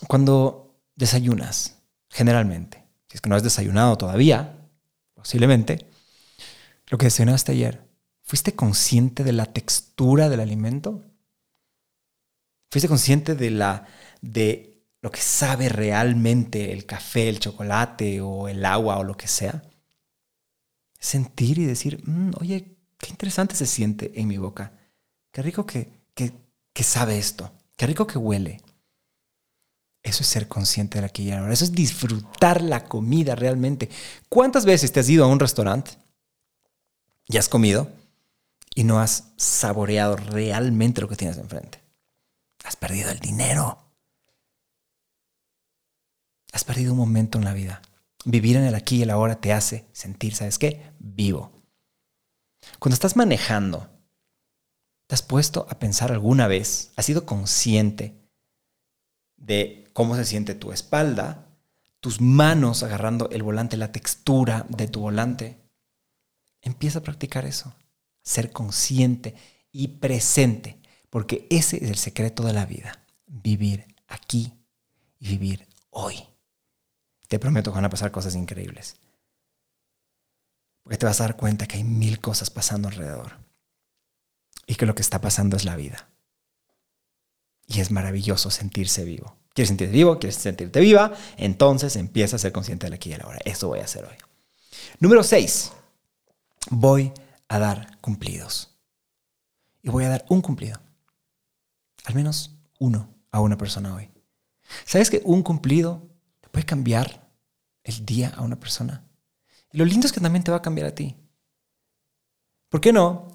cuando 0.07 0.75
desayunas, 0.95 1.77
generalmente, 2.11 2.85
si 3.07 3.15
es 3.15 3.21
que 3.21 3.29
no 3.29 3.35
has 3.35 3.41
desayunado 3.41 3.97
todavía, 3.97 4.55
posiblemente, 5.15 5.89
lo 6.89 6.99
que 6.99 7.07
desayunaste 7.07 7.53
ayer, 7.53 7.81
¿fuiste 8.21 8.53
consciente 8.53 9.23
de 9.23 9.31
la 9.31 9.47
textura 9.47 10.29
del 10.29 10.41
alimento? 10.41 11.03
¿Fuiste 12.69 12.87
consciente 12.87 13.33
de 13.33 13.49
la 13.49 13.87
de 14.21 14.85
lo 15.01 15.09
que 15.09 15.21
sabe 15.21 15.69
realmente 15.69 16.71
el 16.71 16.85
café, 16.85 17.29
el 17.29 17.39
chocolate 17.39 18.21
o 18.21 18.47
el 18.47 18.63
agua 18.63 18.99
o 18.99 19.03
lo 19.03 19.17
que 19.17 19.27
sea? 19.27 19.63
Sentir 20.99 21.57
y 21.59 21.65
decir, 21.65 22.03
mm, 22.05 22.31
oye, 22.39 22.77
qué 22.97 23.09
interesante 23.09 23.55
se 23.55 23.65
siente 23.65 24.19
en 24.19 24.27
mi 24.27 24.37
boca. 24.37 24.73
Qué 25.31 25.41
rico 25.41 25.65
que, 25.65 25.89
que, 26.13 26.33
que 26.73 26.83
sabe 26.83 27.17
esto. 27.17 27.51
Qué 27.75 27.87
rico 27.87 28.05
que 28.05 28.17
huele. 28.17 28.61
Eso 30.03 30.23
es 30.23 30.29
ser 30.29 30.47
consciente 30.47 30.99
de 30.99 31.07
la 31.07 31.11
y 31.13 31.31
ahora. 31.31 31.53
Eso 31.53 31.65
es 31.65 31.71
disfrutar 31.71 32.61
la 32.61 32.85
comida 32.85 33.35
realmente. 33.35 33.89
¿Cuántas 34.29 34.65
veces 34.65 34.91
te 34.91 34.99
has 34.99 35.09
ido 35.09 35.25
a 35.25 35.27
un 35.27 35.39
restaurante 35.39 35.91
y 37.27 37.37
has 37.37 37.49
comido 37.49 37.91
y 38.75 38.83
no 38.85 38.99
has 38.99 39.25
saboreado 39.35 40.15
realmente 40.15 41.01
lo 41.01 41.09
que 41.09 41.15
tienes 41.15 41.37
enfrente? 41.37 41.81
Has 42.63 42.75
perdido 42.75 43.11
el 43.11 43.19
dinero. 43.19 43.77
Has 46.51 46.63
perdido 46.63 46.93
un 46.93 46.99
momento 46.99 47.37
en 47.37 47.45
la 47.45 47.53
vida. 47.53 47.81
Vivir 48.25 48.55
en 48.55 48.63
el 48.63 48.75
aquí 48.75 48.97
y 48.97 49.01
el 49.03 49.09
ahora 49.09 49.39
te 49.39 49.53
hace 49.53 49.85
sentir, 49.91 50.35
¿sabes 50.35 50.57
qué? 50.57 50.88
Vivo. 50.99 51.51
Cuando 52.77 52.93
estás 52.93 53.15
manejando, 53.15 53.89
¿te 55.07 55.15
has 55.15 55.21
puesto 55.21 55.65
a 55.69 55.79
pensar 55.79 56.11
alguna 56.11 56.47
vez? 56.47 56.91
¿Has 56.95 57.05
sido 57.05 57.25
consciente 57.25 58.15
de 59.37 59.89
cómo 59.93 60.15
se 60.15 60.25
siente 60.25 60.55
tu 60.55 60.71
espalda, 60.71 61.47
tus 61.99 62.21
manos 62.21 62.83
agarrando 62.83 63.29
el 63.31 63.43
volante, 63.43 63.77
la 63.77 63.91
textura 63.91 64.65
de 64.69 64.87
tu 64.87 64.99
volante? 65.01 65.59
Empieza 66.61 66.99
a 66.99 67.03
practicar 67.03 67.45
eso. 67.45 67.73
Ser 68.21 68.51
consciente 68.51 69.35
y 69.71 69.87
presente, 69.87 70.79
porque 71.09 71.47
ese 71.49 71.77
es 71.77 71.89
el 71.89 71.97
secreto 71.97 72.43
de 72.43 72.53
la 72.53 72.65
vida. 72.65 73.03
Vivir 73.25 73.95
aquí 74.07 74.53
y 75.19 75.29
vivir 75.29 75.67
hoy. 75.89 76.23
Te 77.27 77.39
prometo 77.39 77.71
que 77.71 77.75
van 77.75 77.85
a 77.85 77.89
pasar 77.89 78.11
cosas 78.11 78.35
increíbles. 78.35 78.95
Porque 80.89 80.97
te 80.97 81.05
vas 81.05 81.21
a 81.21 81.25
dar 81.25 81.37
cuenta 81.37 81.67
que 81.67 81.77
hay 81.77 81.83
mil 81.83 82.19
cosas 82.19 82.49
pasando 82.49 82.87
alrededor. 82.87 83.37
Y 84.65 84.73
que 84.73 84.87
lo 84.87 84.95
que 84.95 85.03
está 85.03 85.21
pasando 85.21 85.55
es 85.55 85.63
la 85.63 85.75
vida. 85.75 86.09
Y 87.67 87.79
es 87.79 87.91
maravilloso 87.91 88.49
sentirse 88.49 89.03
vivo. 89.05 89.37
¿Quieres 89.53 89.67
sentirte 89.67 89.93
vivo? 89.93 90.17
¿Quieres 90.17 90.37
sentirte 90.37 90.79
viva? 90.79 91.13
Entonces 91.37 91.95
empieza 91.95 92.37
a 92.37 92.39
ser 92.39 92.51
consciente 92.51 92.87
del 92.87 92.93
aquí 92.93 93.09
y 93.09 93.11
de 93.11 93.19
la 93.19 93.27
hora. 93.27 93.37
Eso 93.45 93.67
voy 93.67 93.81
a 93.81 93.83
hacer 93.83 94.03
hoy. 94.03 94.15
Número 94.99 95.21
6. 95.21 95.73
Voy 96.71 97.13
a 97.49 97.59
dar 97.59 97.99
cumplidos. 98.01 98.75
Y 99.83 99.89
voy 99.89 100.05
a 100.05 100.09
dar 100.09 100.25
un 100.27 100.41
cumplido. 100.41 100.81
Al 102.05 102.15
menos 102.15 102.55
uno 102.79 103.13
a 103.31 103.41
una 103.41 103.59
persona 103.59 103.93
hoy. 103.93 104.09
¿Sabes 104.85 105.11
que 105.11 105.21
un 105.23 105.43
cumplido 105.43 106.09
puede 106.49 106.65
cambiar 106.65 107.29
el 107.83 108.03
día 108.07 108.33
a 108.35 108.41
una 108.41 108.59
persona? 108.59 109.05
Lo 109.71 109.85
lindo 109.85 110.07
es 110.07 110.13
que 110.13 110.19
también 110.19 110.43
te 110.43 110.51
va 110.51 110.57
a 110.57 110.61
cambiar 110.61 110.87
a 110.87 110.95
ti. 110.95 111.15
¿Por 112.69 112.81
qué 112.81 112.93
no? 112.93 113.27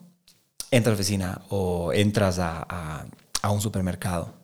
Entras 0.70 0.92
a 0.92 0.94
la 0.94 1.00
oficina 1.00 1.42
o 1.50 1.92
entras 1.92 2.38
a, 2.38 3.06
un 3.50 3.60
supermercado 3.60 4.34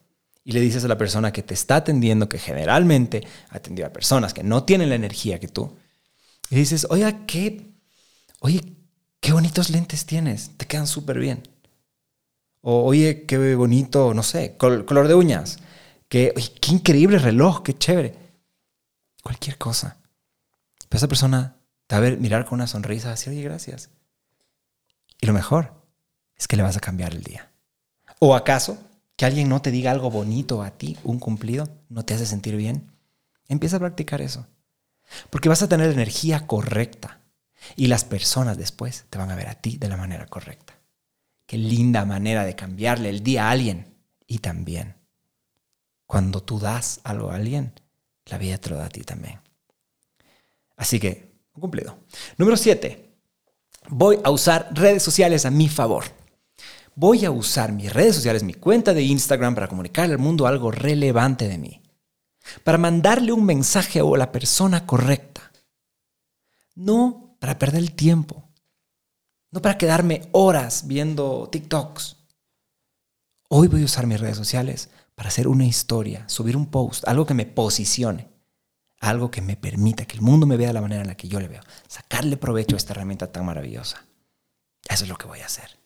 y 0.44 0.52
le 0.52 0.60
dices 0.60 0.84
a 0.84 0.88
la 0.88 0.98
persona 0.98 1.32
que 1.32 1.42
te 1.42 1.54
está 1.54 1.76
atendiendo, 1.76 2.28
que 2.28 2.38
generalmente 2.38 3.26
atendió 3.48 3.86
a 3.86 3.92
personas 3.92 4.34
que 4.34 4.42
no 4.42 4.64
tienen 4.64 4.88
la 4.90 4.94
energía 4.94 5.40
que 5.40 5.48
tú, 5.48 5.76
y 6.50 6.56
dices, 6.56 6.86
oye, 6.90 7.24
qué, 7.26 7.72
oye, 8.40 8.76
qué 9.20 9.32
bonitos 9.32 9.70
lentes 9.70 10.04
tienes, 10.06 10.50
te 10.56 10.66
quedan 10.66 10.86
súper 10.86 11.18
bien. 11.18 11.42
O 12.62 12.84
oye, 12.84 13.24
qué 13.26 13.54
bonito, 13.54 14.12
no 14.12 14.22
sé, 14.22 14.56
color 14.56 15.08
de 15.08 15.14
uñas. 15.14 15.58
Que, 16.08 16.34
qué 16.60 16.72
increíble 16.72 17.18
reloj, 17.18 17.62
qué 17.62 17.78
chévere. 17.78 18.14
Cualquier 19.22 19.56
cosa. 19.56 19.98
Pero 20.88 20.98
esa 20.98 21.08
persona 21.08 21.59
te 21.90 21.98
va 21.98 22.06
a 22.06 22.10
mirar 22.12 22.44
con 22.44 22.60
una 22.60 22.68
sonrisa, 22.68 23.10
así, 23.10 23.30
oye, 23.30 23.42
gracias. 23.42 23.90
Y 25.20 25.26
lo 25.26 25.32
mejor 25.32 25.74
es 26.36 26.46
que 26.46 26.56
le 26.56 26.62
vas 26.62 26.76
a 26.76 26.80
cambiar 26.80 27.12
el 27.12 27.24
día. 27.24 27.50
¿O 28.20 28.36
acaso 28.36 28.78
que 29.16 29.26
alguien 29.26 29.48
no 29.48 29.60
te 29.60 29.72
diga 29.72 29.90
algo 29.90 30.08
bonito 30.08 30.62
a 30.62 30.70
ti, 30.70 30.96
un 31.02 31.18
cumplido, 31.18 31.68
no 31.88 32.04
te 32.04 32.14
hace 32.14 32.26
sentir 32.26 32.54
bien? 32.54 32.92
Empieza 33.48 33.74
a 33.74 33.80
practicar 33.80 34.20
eso. 34.20 34.46
Porque 35.30 35.48
vas 35.48 35.62
a 35.62 35.68
tener 35.68 35.88
la 35.88 35.94
energía 35.94 36.46
correcta. 36.46 37.22
Y 37.74 37.88
las 37.88 38.04
personas 38.04 38.56
después 38.56 39.06
te 39.10 39.18
van 39.18 39.32
a 39.32 39.34
ver 39.34 39.48
a 39.48 39.54
ti 39.54 39.76
de 39.76 39.88
la 39.88 39.96
manera 39.96 40.26
correcta. 40.26 40.78
Qué 41.44 41.58
linda 41.58 42.04
manera 42.04 42.44
de 42.44 42.54
cambiarle 42.54 43.08
el 43.08 43.24
día 43.24 43.48
a 43.48 43.50
alguien. 43.50 43.96
Y 44.28 44.38
también, 44.38 44.94
cuando 46.06 46.40
tú 46.40 46.60
das 46.60 47.00
algo 47.02 47.32
a 47.32 47.34
alguien, 47.34 47.72
la 48.26 48.38
vida 48.38 48.58
te 48.58 48.70
lo 48.70 48.76
da 48.76 48.86
a 48.86 48.90
ti 48.90 49.00
también. 49.00 49.40
Así 50.76 51.00
que 51.00 51.29
cumplido. 51.58 51.98
Número 52.36 52.56
7. 52.56 53.10
Voy 53.88 54.18
a 54.22 54.30
usar 54.30 54.70
redes 54.72 55.02
sociales 55.02 55.44
a 55.46 55.50
mi 55.50 55.68
favor. 55.68 56.04
Voy 56.94 57.24
a 57.24 57.30
usar 57.30 57.72
mis 57.72 57.92
redes 57.92 58.16
sociales, 58.16 58.42
mi 58.42 58.54
cuenta 58.54 58.92
de 58.92 59.02
Instagram 59.02 59.54
para 59.54 59.68
comunicarle 59.68 60.12
al 60.12 60.18
mundo 60.18 60.46
algo 60.46 60.70
relevante 60.70 61.48
de 61.48 61.58
mí. 61.58 61.82
Para 62.64 62.78
mandarle 62.78 63.32
un 63.32 63.44
mensaje 63.44 64.00
a 64.00 64.04
la 64.04 64.32
persona 64.32 64.86
correcta. 64.86 65.52
No 66.74 67.36
para 67.38 67.58
perder 67.58 67.80
el 67.80 67.92
tiempo. 67.92 68.44
No 69.50 69.62
para 69.62 69.78
quedarme 69.78 70.28
horas 70.32 70.86
viendo 70.86 71.48
TikToks. 71.50 72.16
Hoy 73.48 73.68
voy 73.68 73.82
a 73.82 73.86
usar 73.86 74.06
mis 74.06 74.20
redes 74.20 74.36
sociales 74.36 74.90
para 75.14 75.28
hacer 75.28 75.48
una 75.48 75.66
historia, 75.66 76.28
subir 76.28 76.56
un 76.56 76.66
post, 76.66 77.06
algo 77.08 77.26
que 77.26 77.34
me 77.34 77.46
posicione 77.46 78.28
algo 79.00 79.30
que 79.30 79.40
me 79.40 79.56
permita 79.56 80.04
que 80.04 80.16
el 80.16 80.22
mundo 80.22 80.46
me 80.46 80.56
vea 80.56 80.68
de 80.68 80.74
la 80.74 80.82
manera 80.82 81.00
en 81.00 81.08
la 81.08 81.16
que 81.16 81.28
yo 81.28 81.40
le 81.40 81.48
veo, 81.48 81.62
sacarle 81.88 82.36
provecho 82.36 82.76
a 82.76 82.78
esta 82.78 82.92
herramienta 82.92 83.32
tan 83.32 83.46
maravillosa. 83.46 84.04
Eso 84.88 85.04
es 85.04 85.10
lo 85.10 85.16
que 85.16 85.26
voy 85.26 85.40
a 85.40 85.46
hacer. 85.46 85.78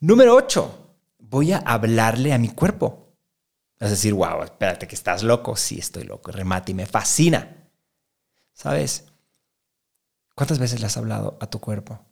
Número 0.00 0.34
8. 0.34 0.96
Voy 1.18 1.52
a 1.52 1.58
hablarle 1.58 2.32
a 2.32 2.38
mi 2.38 2.48
cuerpo. 2.48 3.14
A 3.78 3.88
decir, 3.88 4.12
wow, 4.12 4.42
espérate 4.42 4.88
que 4.88 4.94
estás 4.94 5.22
loco. 5.22 5.56
Sí, 5.56 5.78
estoy 5.78 6.04
loco. 6.04 6.32
Remate 6.32 6.72
y 6.72 6.74
me 6.74 6.86
fascina. 6.86 7.56
¿Sabes? 8.52 9.06
¿Cuántas 10.34 10.58
veces 10.58 10.80
le 10.80 10.86
has 10.86 10.96
hablado 10.96 11.38
a 11.40 11.46
tu 11.46 11.60
cuerpo? 11.60 12.04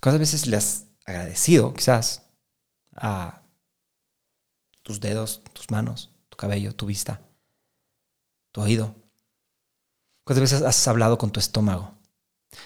¿Cuántas 0.00 0.20
veces 0.20 0.46
le 0.46 0.56
has 0.56 0.86
agradecido, 1.04 1.74
quizás, 1.74 2.22
a 2.96 3.42
tus 4.82 5.00
dedos, 5.00 5.42
tus 5.52 5.70
manos, 5.70 6.12
tu 6.28 6.36
cabello, 6.36 6.74
tu 6.74 6.86
vista? 6.86 7.20
Tu 8.54 8.60
oído? 8.60 8.94
¿Cuántas 10.22 10.42
veces 10.42 10.62
has 10.62 10.86
hablado 10.86 11.18
con 11.18 11.32
tu 11.32 11.40
estómago? 11.40 11.92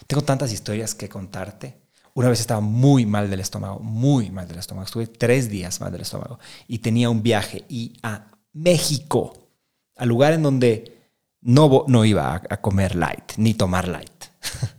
Tengo 0.07 0.23
tantas 0.23 0.53
historias 0.53 0.95
que 0.95 1.09
contarte. 1.09 1.81
Una 2.13 2.29
vez 2.29 2.41
estaba 2.41 2.61
muy 2.61 3.07
mal 3.07 3.31
del 3.31 3.41
estómago, 3.41 3.81
muy 3.81 4.31
mal 4.31 4.47
del 4.47 4.59
estómago. 4.59 4.85
Estuve 4.85 5.07
tres 5.07 5.49
días 5.49 5.81
mal 5.81 5.91
del 5.91 6.03
estómago 6.03 6.39
y 6.67 6.81
tenía 6.81 7.09
un 7.09 7.23
viaje 7.23 7.65
y 7.71 7.99
a 8.03 8.31
México, 8.53 9.49
al 9.97 10.09
lugar 10.09 10.35
en 10.35 10.43
donde 10.43 11.11
no, 11.41 11.87
no 11.89 12.05
iba 12.05 12.35
a, 12.35 12.43
a 12.51 12.61
comer 12.61 12.95
light 12.95 13.33
ni 13.39 13.55
tomar 13.55 13.89
light. 13.89 14.25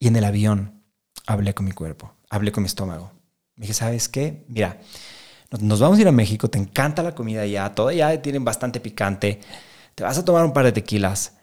y 0.00 0.08
en 0.08 0.16
el 0.16 0.24
avión 0.24 0.82
hablé 1.24 1.54
con 1.54 1.66
mi 1.66 1.72
cuerpo, 1.72 2.16
hablé 2.30 2.50
con 2.50 2.64
mi 2.64 2.66
estómago. 2.66 3.12
Me 3.54 3.62
dije, 3.62 3.74
¿sabes 3.74 4.08
qué? 4.08 4.44
Mira, 4.48 4.80
nos 5.60 5.80
vamos 5.80 5.98
a 5.98 6.02
ir 6.02 6.08
a 6.08 6.12
México, 6.12 6.48
te 6.48 6.58
encanta 6.58 7.02
la 7.02 7.14
comida 7.14 7.42
allá, 7.42 7.74
todo 7.74 7.90
ya 7.92 8.20
tienen 8.20 8.44
bastante 8.44 8.80
picante, 8.80 9.40
te 9.94 10.02
vas 10.02 10.18
a 10.18 10.24
tomar 10.24 10.44
un 10.44 10.52
par 10.52 10.64
de 10.64 10.72
tequilas, 10.72 11.34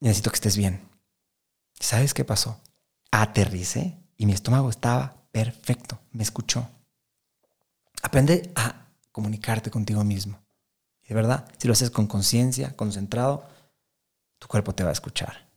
necesito 0.00 0.30
que 0.30 0.36
estés 0.36 0.56
bien. 0.56 0.88
¿Sabes 1.78 2.14
qué 2.14 2.24
pasó? 2.24 2.60
Aterricé 3.10 3.96
y 4.16 4.26
mi 4.26 4.32
estómago 4.32 4.70
estaba 4.70 5.14
perfecto, 5.32 5.98
me 6.12 6.22
escuchó. 6.22 6.68
Aprende 8.02 8.50
a 8.54 8.86
comunicarte 9.12 9.70
contigo 9.70 10.04
mismo. 10.04 10.40
De 11.08 11.14
verdad, 11.14 11.44
si 11.58 11.66
lo 11.66 11.72
haces 11.72 11.90
con 11.90 12.06
conciencia, 12.06 12.76
concentrado, 12.76 13.48
tu 14.38 14.46
cuerpo 14.46 14.74
te 14.74 14.84
va 14.84 14.90
a 14.90 14.92
escuchar. 14.92 15.48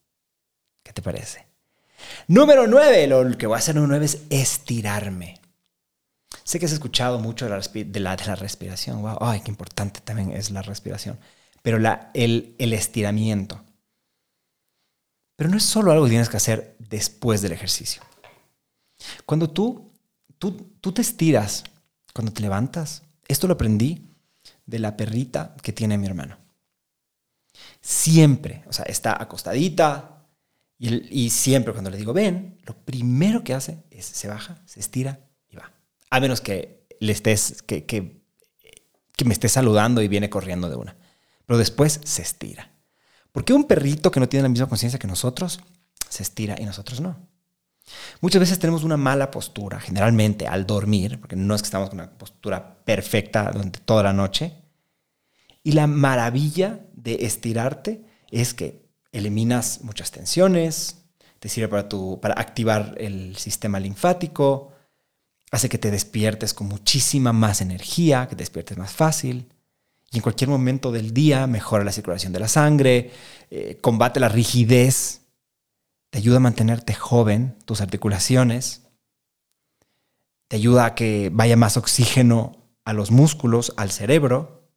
¿Qué 0.82 0.92
te 0.92 1.02
parece? 1.02 1.46
Número 2.28 2.68
9, 2.68 3.08
lo 3.08 3.38
que 3.38 3.48
voy 3.48 3.56
a 3.56 3.60
hacer 3.60 3.76
número 3.76 3.92
9 3.92 4.06
es 4.06 4.22
estirarme. 4.30 5.43
Sé 6.44 6.60
que 6.60 6.66
has 6.66 6.72
escuchado 6.72 7.20
mucho 7.20 7.46
de 7.46 7.52
la, 7.52 7.60
de 7.60 8.00
la, 8.00 8.36
respiración. 8.36 9.02
Wow, 9.02 9.18
ay, 9.22 9.42
qué 9.42 9.52
importante 9.52 10.02
también 10.02 10.32
es 10.32 10.52
la 10.52 10.62
respiración. 10.62 11.18
Pero 11.62 11.80
la, 11.80 12.12
el, 12.14 12.56
el 12.58 12.74
estiramiento. 12.74 13.64
Pero 15.36 15.50
no 15.50 15.58
es 15.58 15.64
solo 15.64 15.92
algo 15.92 16.06
que 16.06 16.12
tienes 16.12 16.30
que 16.30 16.38
hacer 16.38 16.76
después 16.80 17.42
del 17.42 17.54
ejercicio. 17.54 18.02
Cuando 19.26 19.50
tú, 19.50 19.92
tú, 20.38 20.76
tú 20.80 20.92
te 20.92 21.02
estiras, 21.02 21.64
cuando 22.14 22.34
te 22.34 22.42
levantas, 22.42 23.04
esto 23.28 23.48
lo 23.48 23.54
aprendí 23.54 24.10
de 24.66 24.80
la 24.80 24.98
perrita 24.98 25.56
que 25.62 25.74
tiene 25.74 25.98
mi 25.98 26.08
hermano. 26.08 26.38
Siempre, 27.82 28.64
o 28.68 28.74
sea, 28.74 28.86
está 28.86 29.22
acostadita 29.22 30.10
y 30.80 31.30
siempre 31.30 31.72
cuando 31.72 31.90
le 31.90 31.98
digo 31.98 32.12
ven, 32.12 32.60
lo 32.64 32.76
primero 32.76 33.44
que 33.44 33.54
hace 33.54 33.84
es 33.90 34.06
se 34.06 34.28
baja, 34.28 34.62
se 34.66 34.82
estira 34.82 35.20
a 36.14 36.20
menos 36.20 36.42
que 36.42 36.86
le 37.00 37.12
estés, 37.12 37.64
que, 37.64 37.88
que, 37.88 38.22
me 39.26 39.34
esté 39.34 39.50
saludando 39.50 40.00
y 40.00 40.08
viene 40.08 40.30
corriendo 40.30 40.70
de 40.70 40.76
una. 40.76 40.96
Pero 41.48 41.58
después 41.58 42.02
se 42.04 42.22
estira. 42.22 42.72
¿Por 43.32 43.44
qué 43.44 43.54
un 43.54 43.64
perrito 43.64 44.12
que 44.12 44.20
no 44.20 44.30
tiene 44.30 44.44
la 44.44 44.50
misma 44.50 44.70
conciencia 44.70 45.00
que 45.00 45.08
nosotros 45.08 45.60
se 46.08 46.22
estira 46.22 46.56
y 46.60 46.66
nosotros 46.66 47.02
no? 47.02 47.18
Muchas 48.22 48.42
veces 48.42 48.60
tenemos 48.60 48.84
una 48.84 48.96
mala 48.96 49.32
postura, 49.32 49.80
generalmente 49.80 50.46
al 50.46 50.68
dormir, 50.68 51.20
porque 51.20 51.36
no 51.36 51.56
es 51.56 51.64
que 51.64 51.68
estamos 51.68 51.90
con 51.90 52.00
una 52.00 52.12
postura 52.12 52.84
perfecta 52.86 53.50
durante 53.52 53.80
toda 53.80 54.04
la 54.04 54.14
noche. 54.14 54.54
Y 55.64 55.72
la 55.72 55.88
maravilla 55.88 56.86
de 56.94 57.26
estirarte 57.26 58.06
es 58.30 58.54
que 58.54 58.88
eliminas 59.12 59.80
muchas 59.82 60.12
tensiones, 60.12 61.06
te 61.40 61.50
sirve 61.50 61.70
para, 61.70 61.90
tu, 61.90 62.20
para 62.22 62.40
activar 62.40 62.94
el 63.00 63.36
sistema 63.36 63.80
linfático, 63.80 64.73
hace 65.54 65.70
que 65.70 65.78
te 65.78 65.92
despiertes 65.92 66.54
con 66.54 66.68
muchísima 66.68 67.32
más 67.32 67.62
energía, 67.62 68.28
que 68.28 68.36
te 68.36 68.44
despiertes 68.44 68.78
más 68.78 68.92
fácil. 68.92 69.48
Y 70.12 70.18
en 70.18 70.22
cualquier 70.22 70.50
momento 70.50 70.92
del 70.92 71.14
día 71.14 71.48
mejora 71.48 71.84
la 71.84 71.92
circulación 71.92 72.34
de 72.34 72.40
la 72.40 72.48
sangre, 72.48 73.12
eh, 73.50 73.78
combate 73.82 74.20
la 74.20 74.30
rigidez 74.30 75.22
te 76.14 76.20
ayuda 76.20 76.38
a 76.38 76.42
mantenerte 76.42 76.94
joven, 76.94 77.58
tus 77.66 77.82
articulaciones, 77.82 78.84
te 80.48 80.58
ayuda 80.58 80.86
a 80.86 80.94
que 80.94 81.32
vaya 81.34 81.58
más 81.58 81.76
oxígeno 81.76 82.52
a 82.86 82.94
los 82.94 83.10
músculos, 83.10 83.74
al 83.78 83.90
cerebro, 83.90 84.70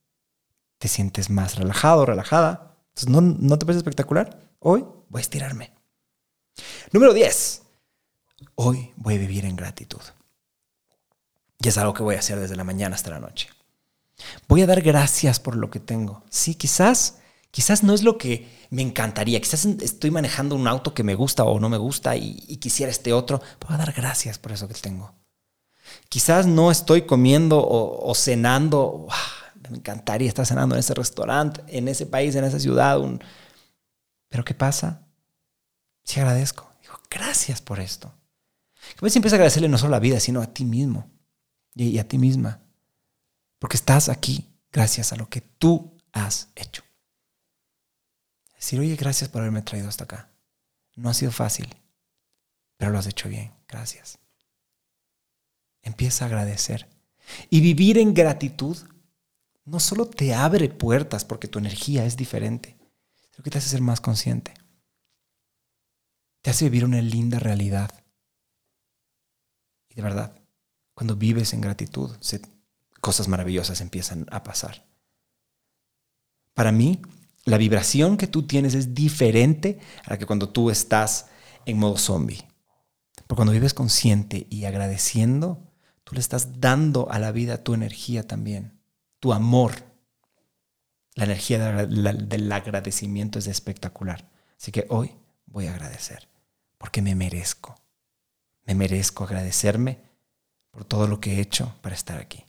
te 0.78 0.88
sientes 0.88 1.28
más 1.28 1.56
relajado, 1.56 2.06
relajada. 2.06 2.78
Entonces, 2.94 3.10
¿no, 3.10 3.20
¿no 3.20 3.58
te 3.58 3.66
parece 3.66 3.80
espectacular? 3.80 4.48
Hoy 4.60 4.86
voy 5.10 5.18
a 5.18 5.20
estirarme. 5.20 5.74
Número 6.90 7.12
10. 7.12 7.62
Hoy 8.54 8.94
voy 8.96 9.16
a 9.16 9.18
vivir 9.18 9.44
en 9.44 9.56
gratitud. 9.56 10.00
Y 11.60 11.68
es 11.68 11.78
algo 11.78 11.94
que 11.94 12.02
voy 12.02 12.16
a 12.16 12.20
hacer 12.20 12.38
desde 12.38 12.56
la 12.56 12.64
mañana 12.64 12.94
hasta 12.94 13.10
la 13.10 13.20
noche. 13.20 13.48
Voy 14.48 14.62
a 14.62 14.66
dar 14.66 14.82
gracias 14.82 15.40
por 15.40 15.56
lo 15.56 15.70
que 15.70 15.80
tengo. 15.80 16.24
Sí, 16.30 16.54
quizás 16.54 17.18
Quizás 17.56 17.82
no 17.82 17.94
es 17.94 18.02
lo 18.02 18.18
que 18.18 18.46
me 18.68 18.82
encantaría, 18.82 19.40
quizás 19.40 19.64
estoy 19.64 20.10
manejando 20.10 20.54
un 20.54 20.68
auto 20.68 20.92
que 20.92 21.02
me 21.02 21.14
gusta 21.14 21.42
o 21.44 21.58
no 21.58 21.70
me 21.70 21.78
gusta 21.78 22.14
y, 22.14 22.34
quisiera 22.58 22.92
este 22.92 23.14
otro, 23.14 23.40
puedo 23.58 23.78
dar 23.78 23.94
gracias 23.94 24.38
por 24.38 24.52
eso 24.52 24.68
que 24.68 24.74
tengo. 24.74 25.14
Quizás 26.10 26.46
no 26.46 26.70
estoy 26.70 27.06
comiendo 27.06 27.66
o, 27.66 28.14
cenando, 28.14 29.08
me 29.70 29.78
encantaría 29.78 30.28
estar 30.28 30.44
cenando 30.44 30.74
en 30.74 30.80
ese 30.80 30.92
restaurante, 30.92 31.62
en 31.68 31.88
ese 31.88 32.04
país, 32.04 32.34
en 32.34 32.44
esa 32.44 32.60
ciudad, 32.60 33.00
pero 34.28 34.44
¿qué 34.44 34.52
pasa? 34.52 35.06
Si 36.04 36.20
agradezco, 36.20 36.68
digo, 36.82 37.00
gracias 37.10 37.62
por 37.62 37.80
esto. 37.80 38.08
A 38.98 39.00
veces 39.00 39.16
empieza 39.16 39.36
a 39.36 39.38
agradecerle 39.38 39.70
no 39.70 39.78
solo 39.78 39.94
a 39.94 39.96
la 39.96 40.00
vida, 40.00 40.20
sino 40.20 40.42
a 40.42 40.46
ti 40.46 40.66
mismo 40.66 41.10
y 41.76 41.98
a 41.98 42.08
ti 42.08 42.18
misma. 42.18 42.62
Porque 43.58 43.76
estás 43.76 44.08
aquí 44.08 44.44
gracias 44.72 45.12
a 45.12 45.16
lo 45.16 45.28
que 45.28 45.40
tú 45.40 45.96
has 46.12 46.48
hecho. 46.56 46.82
Decir, 48.54 48.80
oye, 48.80 48.96
gracias 48.96 49.30
por 49.30 49.42
haberme 49.42 49.62
traído 49.62 49.88
hasta 49.88 50.04
acá. 50.04 50.30
No 50.96 51.10
ha 51.10 51.14
sido 51.14 51.30
fácil, 51.30 51.68
pero 52.76 52.90
lo 52.90 52.98
has 52.98 53.06
hecho 53.06 53.28
bien. 53.28 53.52
Gracias. 53.68 54.18
Empieza 55.82 56.24
a 56.24 56.28
agradecer. 56.28 56.88
Y 57.50 57.60
vivir 57.60 57.98
en 57.98 58.14
gratitud 58.14 58.76
no 59.64 59.80
solo 59.80 60.06
te 60.06 60.34
abre 60.34 60.68
puertas 60.68 61.24
porque 61.24 61.48
tu 61.48 61.58
energía 61.58 62.04
es 62.04 62.16
diferente, 62.16 62.76
sino 63.30 63.44
que 63.44 63.50
te 63.50 63.58
hace 63.58 63.68
ser 63.68 63.82
más 63.82 64.00
consciente. 64.00 64.54
Te 66.40 66.50
hace 66.50 66.66
vivir 66.66 66.84
una 66.84 67.02
linda 67.02 67.38
realidad. 67.38 67.90
Y 69.88 69.96
de 69.96 70.02
verdad, 70.02 70.40
cuando 70.96 71.14
vives 71.14 71.52
en 71.52 71.60
gratitud, 71.60 72.10
cosas 73.02 73.28
maravillosas 73.28 73.82
empiezan 73.82 74.24
a 74.30 74.42
pasar. 74.42 74.86
Para 76.54 76.72
mí, 76.72 77.02
la 77.44 77.58
vibración 77.58 78.16
que 78.16 78.26
tú 78.26 78.46
tienes 78.46 78.72
es 78.72 78.94
diferente 78.94 79.78
a 80.06 80.12
la 80.12 80.18
que 80.18 80.24
cuando 80.24 80.48
tú 80.48 80.70
estás 80.70 81.26
en 81.66 81.78
modo 81.78 81.98
zombie. 81.98 82.48
Porque 83.26 83.36
cuando 83.36 83.52
vives 83.52 83.74
consciente 83.74 84.46
y 84.48 84.64
agradeciendo, 84.64 85.70
tú 86.02 86.14
le 86.14 86.20
estás 86.20 86.60
dando 86.60 87.10
a 87.10 87.18
la 87.18 87.30
vida 87.30 87.62
tu 87.62 87.74
energía 87.74 88.26
también, 88.26 88.80
tu 89.20 89.34
amor. 89.34 89.74
La 91.14 91.24
energía 91.24 91.58
del 91.58 92.52
agradecimiento 92.52 93.38
es 93.38 93.48
espectacular. 93.48 94.30
Así 94.58 94.72
que 94.72 94.86
hoy 94.88 95.14
voy 95.44 95.66
a 95.66 95.74
agradecer, 95.74 96.26
porque 96.78 97.02
me 97.02 97.14
merezco. 97.14 97.78
Me 98.64 98.74
merezco 98.74 99.24
agradecerme 99.24 100.06
por 100.76 100.84
todo 100.84 101.08
lo 101.08 101.20
que 101.20 101.32
he 101.32 101.40
hecho 101.40 101.74
para 101.80 101.94
estar 101.94 102.18
aquí. 102.18 102.44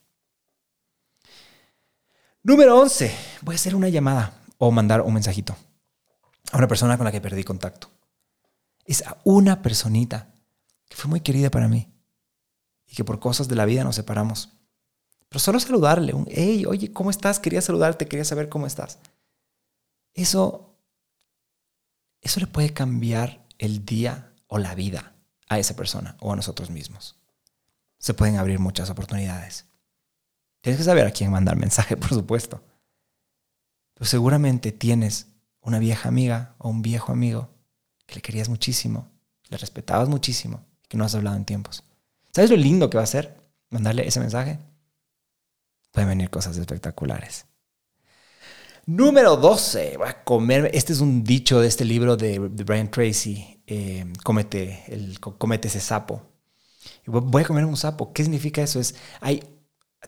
Número 2.44 2.78
11. 2.78 3.16
Voy 3.42 3.54
a 3.54 3.56
hacer 3.56 3.74
una 3.74 3.88
llamada 3.88 4.42
o 4.58 4.70
mandar 4.70 5.00
un 5.00 5.14
mensajito 5.14 5.56
a 6.52 6.58
una 6.58 6.68
persona 6.68 6.98
con 6.98 7.06
la 7.06 7.14
que 7.14 7.22
perdí 7.22 7.46
contacto. 7.46 7.90
Es 8.84 9.02
a 9.08 9.16
una 9.24 9.62
personita 9.62 10.34
que 10.90 10.98
fue 10.98 11.10
muy 11.10 11.22
querida 11.22 11.50
para 11.50 11.70
mí 11.70 11.90
y 12.86 12.96
que 12.96 13.06
por 13.06 13.22
cosas 13.22 13.48
de 13.48 13.56
la 13.56 13.64
vida 13.64 13.86
nos 13.86 13.96
separamos. 13.96 14.50
Pero 15.30 15.40
solo 15.40 15.58
saludarle, 15.62 16.14
un, 16.14 16.28
hey, 16.30 16.66
oye, 16.66 16.92
¿cómo 16.92 17.12
estás? 17.12 17.40
Quería 17.40 17.62
saludarte, 17.62 18.10
quería 18.10 18.26
saber 18.26 18.50
cómo 18.50 18.68
estás. 18.68 19.00
Eso, 20.14 20.76
eso 22.20 22.42
le 22.42 22.48
puede 22.48 22.74
cambiar 22.74 23.48
el 23.58 23.86
día 23.86 24.34
o 24.48 24.58
la 24.58 24.76
vida 24.76 25.14
a 25.48 25.60
esa 25.60 25.78
persona 25.78 26.18
o 26.20 26.34
a 26.34 26.36
nosotros 26.36 26.70
mismos. 26.70 27.16
Se 28.08 28.14
pueden 28.14 28.38
abrir 28.38 28.58
muchas 28.58 28.90
oportunidades. 28.90 29.66
Tienes 30.62 30.78
que 30.78 30.86
saber 30.86 31.06
a 31.06 31.12
quién 31.12 31.30
mandar 31.30 31.58
mensaje, 31.58 31.98
por 31.98 32.08
supuesto. 32.08 32.64
Pero 33.96 34.06
seguramente 34.06 34.72
tienes 34.72 35.28
una 35.60 35.78
vieja 35.78 36.08
amiga 36.08 36.56
o 36.58 36.70
un 36.70 36.82
viejo 36.82 37.12
amigo 37.12 37.50
que 38.06 38.16
le 38.16 38.22
querías 38.22 38.48
muchísimo, 38.48 39.10
le 39.50 39.58
respetabas 39.58 40.08
muchísimo 40.08 40.64
que 40.88 40.96
no 40.96 41.04
has 41.04 41.16
hablado 41.16 41.36
en 41.36 41.44
tiempos. 41.44 41.84
¿Sabes 42.32 42.50
lo 42.50 42.56
lindo 42.56 42.90
que 42.90 42.96
va 42.96 43.04
a 43.04 43.08
ser 43.08 43.42
mandarle 43.72 44.08
ese 44.08 44.22
mensaje? 44.22 44.58
Pueden 45.92 46.08
venir 46.08 46.30
cosas 46.30 46.56
espectaculares. 46.56 47.46
Número 48.86 49.36
12. 49.36 49.98
Voy 49.98 50.08
a 50.08 50.24
comer. 50.24 50.72
Este 50.74 50.94
es 50.94 51.02
un 51.02 51.26
dicho 51.26 51.60
de 51.60 51.68
este 51.68 51.84
libro 51.84 52.16
de, 52.16 52.40
Brian 52.40 52.90
Tracy. 52.90 53.62
Eh, 53.68 54.06
el, 54.88 55.20
comete 55.20 55.68
ese 55.68 55.82
sapo. 55.82 56.37
Voy 57.06 57.44
a 57.44 57.48
comer 57.48 57.66
un 57.66 57.78
sapo. 57.78 58.14
¿Qué 58.14 58.24
significa 58.24 58.62
eso? 58.62 58.80
Es, 58.80 58.96
hay, 59.22 59.44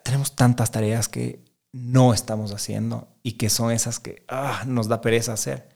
tenemos 0.03 0.35
tantas 0.35 0.71
tareas 0.71 1.07
que 1.07 1.43
no 1.71 2.13
estamos 2.13 2.51
haciendo 2.51 3.07
y 3.23 3.33
que 3.33 3.49
son 3.49 3.71
esas 3.71 3.99
que 3.99 4.25
ah, 4.27 4.63
nos 4.65 4.87
da 4.87 5.01
pereza 5.01 5.33
hacer. 5.33 5.69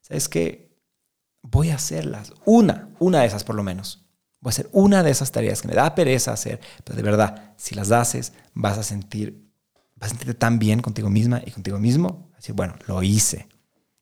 ¿Sabes 0.00 0.28
qué? 0.28 0.78
Voy 1.42 1.70
a 1.70 1.76
hacerlas. 1.76 2.32
Una, 2.44 2.90
una 2.98 3.20
de 3.20 3.26
esas 3.26 3.44
por 3.44 3.56
lo 3.56 3.62
menos. 3.62 4.06
Voy 4.40 4.50
a 4.50 4.52
hacer 4.52 4.68
una 4.72 5.02
de 5.02 5.10
esas 5.10 5.32
tareas 5.32 5.62
que 5.62 5.68
me 5.68 5.74
da 5.74 5.94
pereza 5.94 6.32
hacer, 6.32 6.60
pero 6.84 6.96
de 6.96 7.02
verdad, 7.02 7.54
si 7.56 7.74
las 7.74 7.90
haces, 7.90 8.34
vas 8.52 8.76
a 8.76 8.82
sentir, 8.82 9.50
vas 9.96 10.08
a 10.08 10.10
sentirte 10.10 10.34
tan 10.34 10.58
bien 10.58 10.80
contigo 10.80 11.08
misma 11.08 11.40
y 11.44 11.50
contigo 11.50 11.78
mismo. 11.78 12.30
Así, 12.36 12.52
bueno, 12.52 12.74
lo 12.86 13.02
hice. 13.02 13.48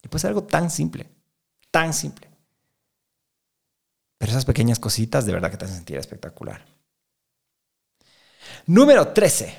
Y 0.03 0.09
puede 0.09 0.21
ser 0.21 0.29
algo 0.29 0.43
tan 0.43 0.71
simple, 0.71 1.09
tan 1.71 1.95
simple. 1.95 2.32
Pero 4.23 4.31
esas 4.31 4.45
pequeñas 4.45 4.79
cositas 4.79 5.27
de 5.27 5.33
verdad 5.33 5.51
que 5.51 5.57
te 5.57 5.65
hacen 5.65 5.79
sentir 5.79 5.97
espectacular. 5.97 6.65
Número 8.67 9.09
13 9.09 9.59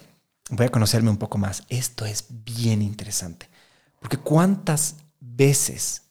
voy 0.52 0.68
a 0.68 0.72
conocerme 0.72 1.10
un 1.10 1.18
poco 1.18 1.38
más. 1.38 1.66
Esto 1.68 2.06
es 2.06 2.28
bien 2.30 2.82
interesante, 2.82 3.50
porque 4.00 4.16
cuántas 4.16 4.96
veces, 5.20 6.04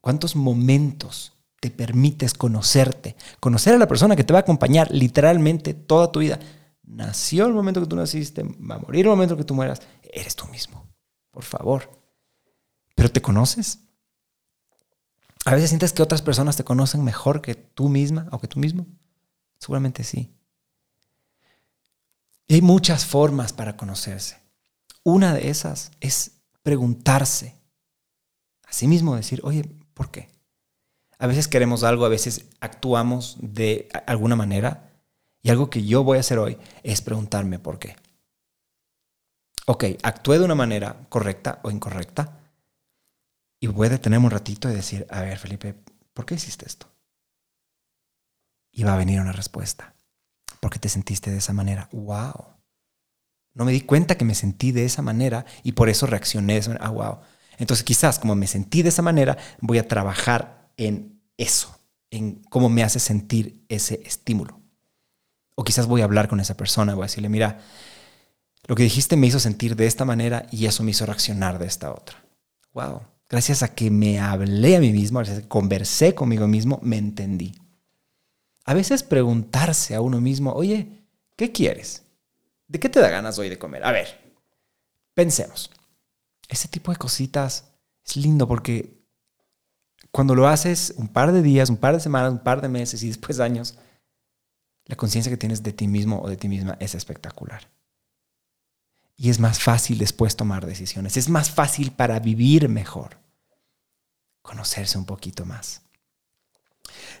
cuántos 0.00 0.36
momentos 0.36 1.32
te 1.58 1.68
permites 1.72 2.32
conocerte, 2.34 3.16
conocer 3.40 3.74
a 3.74 3.78
la 3.78 3.88
persona 3.88 4.14
que 4.14 4.22
te 4.22 4.32
va 4.32 4.38
a 4.38 4.42
acompañar 4.42 4.88
literalmente 4.92 5.74
toda 5.74 6.12
tu 6.12 6.20
vida. 6.20 6.38
Nació 6.84 7.46
el 7.46 7.54
momento 7.54 7.80
que 7.80 7.88
tú 7.88 7.96
naciste, 7.96 8.44
va 8.44 8.76
a 8.76 8.78
morir 8.78 9.06
el 9.06 9.10
momento 9.10 9.36
que 9.36 9.42
tú 9.42 9.56
mueras, 9.56 9.82
eres 10.04 10.36
tú 10.36 10.46
mismo, 10.46 10.88
por 11.32 11.42
favor. 11.42 11.90
Pero 12.94 13.10
te 13.10 13.20
conoces. 13.20 13.80
A 15.46 15.54
veces 15.54 15.70
sientes 15.70 15.92
que 15.92 16.02
otras 16.02 16.22
personas 16.22 16.56
te 16.56 16.64
conocen 16.64 17.04
mejor 17.04 17.40
que 17.40 17.54
tú 17.54 17.88
misma 17.88 18.26
o 18.32 18.40
que 18.40 18.48
tú 18.48 18.58
mismo. 18.58 18.84
Seguramente 19.60 20.02
sí. 20.02 20.34
Hay 22.48 22.62
muchas 22.62 23.06
formas 23.06 23.52
para 23.52 23.76
conocerse. 23.76 24.38
Una 25.04 25.32
de 25.32 25.48
esas 25.48 25.92
es 26.00 26.32
preguntarse 26.64 27.54
a 28.66 28.72
sí 28.72 28.88
mismo, 28.88 29.14
decir, 29.14 29.40
oye, 29.44 29.70
¿por 29.94 30.10
qué? 30.10 30.30
A 31.16 31.28
veces 31.28 31.46
queremos 31.46 31.84
algo, 31.84 32.04
a 32.04 32.08
veces 32.08 32.46
actuamos 32.58 33.36
de 33.40 33.88
alguna 34.08 34.34
manera 34.34 34.90
y 35.42 35.50
algo 35.50 35.70
que 35.70 35.84
yo 35.84 36.02
voy 36.02 36.16
a 36.16 36.22
hacer 36.22 36.40
hoy 36.40 36.58
es 36.82 37.02
preguntarme 37.02 37.60
por 37.60 37.78
qué. 37.78 37.94
Ok, 39.66 39.84
actué 40.02 40.40
de 40.40 40.44
una 40.44 40.56
manera 40.56 41.06
correcta 41.08 41.60
o 41.62 41.70
incorrecta 41.70 42.45
y 43.60 43.66
voy 43.68 43.88
a 43.88 44.18
un 44.18 44.30
ratito 44.30 44.70
y 44.70 44.74
decir, 44.74 45.06
a 45.10 45.20
ver, 45.22 45.38
Felipe, 45.38 45.74
¿por 46.12 46.26
qué 46.26 46.34
hiciste 46.34 46.66
esto? 46.66 46.86
Y 48.70 48.84
va 48.84 48.94
a 48.94 48.98
venir 48.98 49.20
una 49.20 49.32
respuesta 49.32 49.94
porque 50.60 50.78
te 50.78 50.88
sentiste 50.88 51.30
de 51.30 51.38
esa 51.38 51.52
manera. 51.52 51.88
¡Wow! 51.92 52.56
No 53.54 53.64
me 53.64 53.72
di 53.72 53.80
cuenta 53.80 54.16
que 54.16 54.24
me 54.24 54.34
sentí 54.34 54.72
de 54.72 54.84
esa 54.84 55.00
manera 55.00 55.46
y 55.62 55.72
por 55.72 55.88
eso 55.88 56.06
reaccioné. 56.06 56.60
¡Ah, 56.80 56.90
wow! 56.90 57.18
Entonces 57.58 57.84
quizás 57.84 58.18
como 58.18 58.34
me 58.34 58.46
sentí 58.46 58.82
de 58.82 58.90
esa 58.90 59.02
manera, 59.02 59.38
voy 59.60 59.78
a 59.78 59.88
trabajar 59.88 60.70
en 60.76 61.22
eso. 61.38 61.72
en 62.10 62.42
cómo 62.50 62.68
me 62.68 62.82
hace 62.82 63.00
sentir 63.00 63.64
ese 63.68 64.00
estímulo. 64.04 64.60
O 65.54 65.64
quizás 65.64 65.86
voy 65.86 66.02
a 66.02 66.04
hablar 66.04 66.28
con 66.28 66.38
esa 66.38 66.56
persona, 66.56 66.94
voy 66.94 67.04
a 67.04 67.06
decirle, 67.06 67.28
mira, 67.28 67.60
lo 68.66 68.74
que 68.74 68.82
dijiste 68.82 69.16
me 69.16 69.26
hizo 69.26 69.40
sentir 69.40 69.76
de 69.76 69.86
esta 69.86 70.04
manera 70.04 70.46
y 70.50 70.66
eso 70.66 70.82
me 70.82 70.90
hizo 70.90 71.06
reaccionar 71.06 71.58
de 71.58 71.66
esta 71.66 71.92
otra. 71.92 72.22
Wow. 72.72 73.02
Gracias 73.28 73.62
a 73.62 73.74
que 73.74 73.90
me 73.90 74.20
hablé 74.20 74.76
a 74.76 74.80
mí 74.80 74.92
mismo, 74.92 75.18
gracias 75.18 75.38
a 75.38 75.42
que 75.42 75.48
conversé 75.48 76.14
conmigo 76.14 76.46
mismo, 76.46 76.78
me 76.82 76.96
entendí. 76.96 77.54
A 78.64 78.74
veces 78.74 79.02
preguntarse 79.02 79.94
a 79.94 80.00
uno 80.00 80.20
mismo, 80.20 80.52
oye, 80.52 81.06
¿qué 81.36 81.52
quieres? 81.52 82.04
¿De 82.68 82.80
qué 82.80 82.88
te 82.88 83.00
da 83.00 83.08
ganas 83.08 83.38
hoy 83.38 83.48
de 83.48 83.58
comer? 83.58 83.84
A 83.84 83.92
ver, 83.92 84.36
pensemos. 85.14 85.70
Ese 86.48 86.68
tipo 86.68 86.92
de 86.92 86.98
cositas 86.98 87.72
es 88.04 88.16
lindo 88.16 88.46
porque 88.46 89.04
cuando 90.10 90.34
lo 90.34 90.48
haces 90.48 90.94
un 90.96 91.08
par 91.08 91.32
de 91.32 91.42
días, 91.42 91.68
un 91.68 91.76
par 91.76 91.94
de 91.94 92.00
semanas, 92.00 92.32
un 92.32 92.42
par 92.42 92.60
de 92.60 92.68
meses 92.68 93.02
y 93.02 93.08
después 93.08 93.40
años, 93.40 93.76
la 94.84 94.96
conciencia 94.96 95.30
que 95.30 95.36
tienes 95.36 95.62
de 95.62 95.72
ti 95.72 95.88
mismo 95.88 96.20
o 96.22 96.28
de 96.28 96.36
ti 96.36 96.48
misma 96.48 96.76
es 96.80 96.94
espectacular. 96.94 97.68
Y 99.16 99.30
es 99.30 99.40
más 99.40 99.60
fácil 99.60 99.98
después 99.98 100.36
tomar 100.36 100.66
decisiones. 100.66 101.16
Es 101.16 101.28
más 101.28 101.50
fácil 101.50 101.92
para 101.92 102.20
vivir 102.20 102.68
mejor. 102.68 103.18
Conocerse 104.42 104.98
un 104.98 105.06
poquito 105.06 105.46
más. 105.46 105.82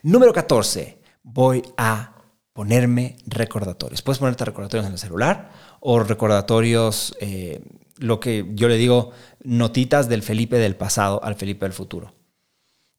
Número 0.02 0.32
14. 0.32 1.00
Voy 1.22 1.62
a 1.76 2.12
ponerme 2.52 3.16
recordatorios. 3.26 4.02
Puedes 4.02 4.18
ponerte 4.18 4.44
recordatorios 4.44 4.86
en 4.86 4.92
el 4.92 4.98
celular 4.98 5.50
o 5.80 6.00
recordatorios, 6.00 7.16
eh, 7.20 7.62
lo 7.96 8.20
que 8.20 8.46
yo 8.54 8.68
le 8.68 8.76
digo, 8.76 9.12
notitas 9.42 10.08
del 10.08 10.22
Felipe 10.22 10.56
del 10.56 10.76
pasado 10.76 11.22
al 11.24 11.34
Felipe 11.34 11.66
del 11.66 11.72
futuro. 11.72 12.14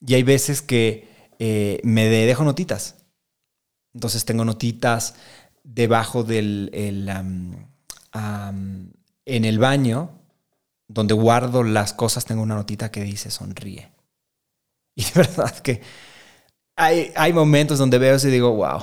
Y 0.06 0.16
hay 0.16 0.24
veces 0.24 0.62
que 0.62 1.08
eh, 1.40 1.80
me 1.84 2.06
dejo 2.08 2.44
notitas. 2.44 2.96
Entonces 3.94 4.26
tengo 4.26 4.46
notitas 4.46 5.16
debajo 5.64 6.24
del 6.24 6.70
en 9.26 9.46
el 9.46 9.60
baño, 9.60 10.12
donde 10.88 11.14
guardo 11.14 11.64
las 11.64 11.94
cosas, 11.94 12.26
tengo 12.26 12.42
una 12.42 12.56
notita 12.56 12.92
que 12.92 13.04
dice 13.04 13.32
sonríe. 13.32 13.92
Y 14.96 15.04
de 15.04 15.12
verdad 15.14 15.56
que 15.60 15.82
hay, 16.76 17.12
hay 17.16 17.32
momentos 17.32 17.78
donde 17.78 18.00
veo 18.00 18.16
eso 18.16 18.30
y 18.30 18.32
digo, 18.32 18.56
wow, 18.56 18.82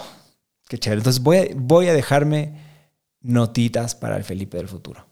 qué 0.68 0.79
chévere. 0.79 1.01
Entonces 1.01 1.20
voy 1.20 1.38
a, 1.38 1.47
voy 1.57 1.88
a 1.88 1.92
dejarme 1.92 2.55
notitas 3.20 3.97
para 3.97 4.16
el 4.16 4.23
Felipe 4.23 4.57
del 4.57 4.68
futuro. 4.68 5.07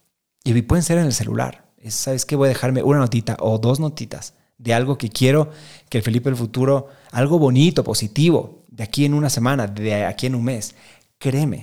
Y 0.44 0.60
pueden 0.62 0.84
ser 0.84 0.98
en 0.98 1.06
el 1.06 1.12
celular. 1.12 1.72
¿Sabes 1.88 2.24
qué? 2.24 2.36
Voy 2.36 2.46
a 2.46 2.50
dejarme 2.50 2.84
una 2.84 3.00
notita 3.00 3.36
o 3.40 3.58
dos 3.58 3.80
notitas 3.80 4.34
de 4.58 4.74
algo 4.74 4.96
que 4.96 5.08
quiero 5.08 5.50
que 5.88 5.98
el 5.98 6.04
Felipe 6.04 6.30
del 6.30 6.38
futuro, 6.38 6.88
algo 7.10 7.38
bonito, 7.38 7.82
positivo, 7.82 8.64
de 8.68 8.84
aquí 8.84 9.04
en 9.04 9.14
una 9.14 9.28
semana, 9.28 9.66
de 9.66 10.04
aquí 10.04 10.26
en 10.26 10.36
un 10.36 10.44
mes. 10.44 10.76
Créeme, 11.18 11.62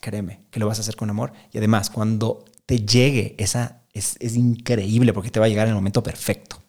créeme 0.00 0.46
que 0.50 0.60
lo 0.60 0.66
vas 0.66 0.78
a 0.78 0.82
hacer 0.82 0.96
con 0.96 1.10
amor. 1.10 1.32
Y 1.52 1.58
además, 1.58 1.90
cuando 1.90 2.44
te 2.66 2.80
llegue 2.84 3.34
esa, 3.38 3.82
es, 3.92 4.16
es 4.20 4.36
increíble 4.36 5.12
porque 5.12 5.30
te 5.30 5.40
va 5.40 5.46
a 5.46 5.48
llegar 5.48 5.66
en 5.66 5.70
el 5.70 5.76
momento 5.76 6.02
perfecto. 6.02 6.62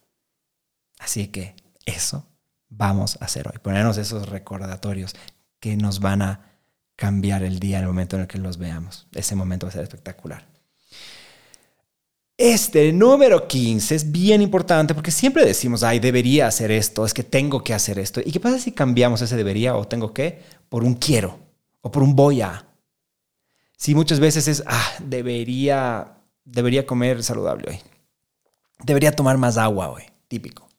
Así 0.99 1.27
que 1.27 1.55
eso 1.85 2.27
vamos 2.69 3.17
a 3.19 3.25
hacer 3.25 3.47
hoy, 3.47 3.59
ponernos 3.61 3.97
esos 3.97 4.29
recordatorios 4.29 5.15
que 5.59 5.75
nos 5.75 5.99
van 5.99 6.21
a 6.21 6.51
cambiar 6.95 7.43
el 7.43 7.59
día 7.59 7.77
en 7.77 7.83
el 7.83 7.89
momento 7.89 8.15
en 8.15 8.23
el 8.23 8.27
que 8.27 8.37
los 8.37 8.57
veamos. 8.57 9.07
Ese 9.13 9.35
momento 9.35 9.65
va 9.65 9.69
a 9.69 9.73
ser 9.73 9.83
espectacular. 9.83 10.45
Este 12.37 12.91
número 12.91 13.47
15 13.47 13.93
es 13.93 14.11
bien 14.11 14.41
importante 14.41 14.95
porque 14.95 15.11
siempre 15.11 15.45
decimos, 15.45 15.83
ay, 15.83 15.99
debería 15.99 16.47
hacer 16.47 16.71
esto, 16.71 17.05
es 17.05 17.13
que 17.13 17.23
tengo 17.23 17.63
que 17.63 17.73
hacer 17.73 17.99
esto. 17.99 18.19
¿Y 18.23 18.31
qué 18.31 18.39
pasa 18.39 18.57
si 18.57 18.71
cambiamos 18.71 19.21
ese 19.21 19.35
debería 19.35 19.75
o 19.75 19.87
tengo 19.87 20.13
que 20.13 20.41
por 20.69 20.83
un 20.83 20.95
quiero 20.95 21.37
o 21.81 21.91
por 21.91 22.01
un 22.01 22.15
voy 22.15 22.41
a? 22.41 22.70
Si 23.81 23.95
muchas 23.95 24.19
veces 24.19 24.47
es, 24.47 24.63
ah, 24.67 24.91
debería, 24.99 26.19
debería 26.45 26.85
comer 26.85 27.23
saludable 27.23 27.67
hoy. 27.67 27.79
Debería 28.83 29.11
tomar 29.11 29.39
más 29.39 29.57
agua 29.57 29.89
hoy, 29.89 30.03
típico. 30.27 30.69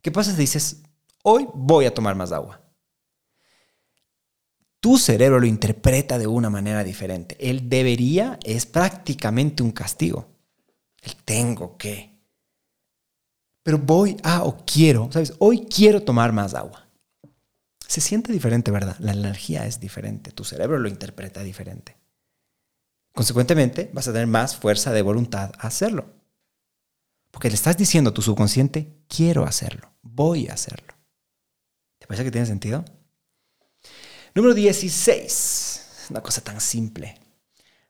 ¿Qué 0.00 0.10
pasa 0.10 0.32
si 0.32 0.38
dices, 0.38 0.82
hoy 1.22 1.46
voy 1.54 1.84
a 1.84 1.94
tomar 1.94 2.16
más 2.16 2.32
agua? 2.32 2.60
Tu 4.80 4.98
cerebro 4.98 5.38
lo 5.38 5.46
interpreta 5.46 6.18
de 6.18 6.26
una 6.26 6.50
manera 6.50 6.82
diferente. 6.82 7.36
El 7.38 7.68
debería 7.68 8.40
es 8.42 8.66
prácticamente 8.66 9.62
un 9.62 9.70
castigo. 9.70 10.26
El 11.00 11.14
tengo 11.14 11.76
que. 11.76 12.10
Pero 13.62 13.78
voy 13.78 14.16
a 14.24 14.42
o 14.42 14.64
quiero, 14.66 15.08
¿sabes? 15.12 15.32
Hoy 15.38 15.68
quiero 15.72 16.02
tomar 16.02 16.32
más 16.32 16.54
agua. 16.54 16.88
Se 17.86 18.00
siente 18.00 18.32
diferente, 18.32 18.72
¿verdad? 18.72 18.96
La 18.98 19.12
energía 19.12 19.64
es 19.64 19.78
diferente. 19.78 20.32
Tu 20.32 20.42
cerebro 20.42 20.80
lo 20.80 20.88
interpreta 20.88 21.44
diferente. 21.44 22.01
Consecuentemente, 23.12 23.90
vas 23.92 24.08
a 24.08 24.12
tener 24.12 24.26
más 24.26 24.56
fuerza 24.56 24.92
de 24.92 25.02
voluntad 25.02 25.52
a 25.58 25.66
hacerlo. 25.66 26.06
Porque 27.30 27.48
le 27.48 27.54
estás 27.54 27.76
diciendo 27.76 28.10
a 28.10 28.14
tu 28.14 28.22
subconsciente, 28.22 29.04
quiero 29.08 29.44
hacerlo, 29.44 29.92
voy 30.02 30.48
a 30.48 30.54
hacerlo. 30.54 30.94
¿Te 31.98 32.06
parece 32.06 32.24
que 32.24 32.30
tiene 32.30 32.46
sentido? 32.46 32.84
Número 34.34 34.54
16. 34.54 36.06
Una 36.10 36.22
cosa 36.22 36.40
tan 36.40 36.60
simple. 36.60 37.18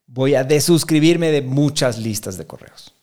Voy 0.06 0.34
a 0.34 0.44
desuscribirme 0.44 1.30
de 1.30 1.42
muchas 1.42 1.98
listas 1.98 2.36
de 2.36 2.46
correos. 2.46 2.94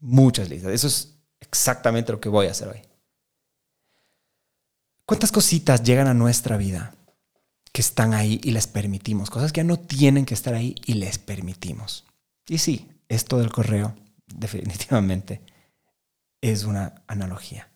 Muchas 0.00 0.48
listas. 0.48 0.72
Eso 0.72 0.88
es 0.88 1.14
exactamente 1.40 2.12
lo 2.12 2.20
que 2.20 2.28
voy 2.28 2.46
a 2.46 2.50
hacer 2.50 2.68
hoy. 2.68 2.82
¿Cuántas 5.06 5.30
cositas 5.30 5.82
llegan 5.82 6.08
a 6.08 6.14
nuestra 6.14 6.56
vida 6.56 6.94
que 7.74 7.80
están 7.80 8.14
ahí 8.14 8.40
y 8.44 8.52
les 8.52 8.68
permitimos, 8.68 9.30
cosas 9.30 9.52
que 9.52 9.58
ya 9.58 9.64
no 9.64 9.80
tienen 9.80 10.24
que 10.26 10.34
estar 10.34 10.54
ahí 10.54 10.76
y 10.86 10.94
les 10.94 11.18
permitimos. 11.18 12.04
Y 12.46 12.58
sí, 12.58 12.88
esto 13.08 13.36
del 13.38 13.50
correo 13.50 13.96
definitivamente 14.28 15.42
es 16.40 16.62
una 16.62 17.02
analogía 17.08 17.68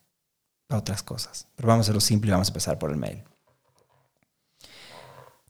para 0.68 0.78
otras 0.78 1.02
cosas. 1.02 1.48
Pero 1.56 1.66
vamos 1.66 1.82
a 1.82 1.86
hacerlo 1.86 2.00
simple 2.00 2.28
y 2.28 2.30
vamos 2.30 2.46
a 2.46 2.50
empezar 2.52 2.78
por 2.78 2.92
el 2.92 2.96
mail. 2.96 3.24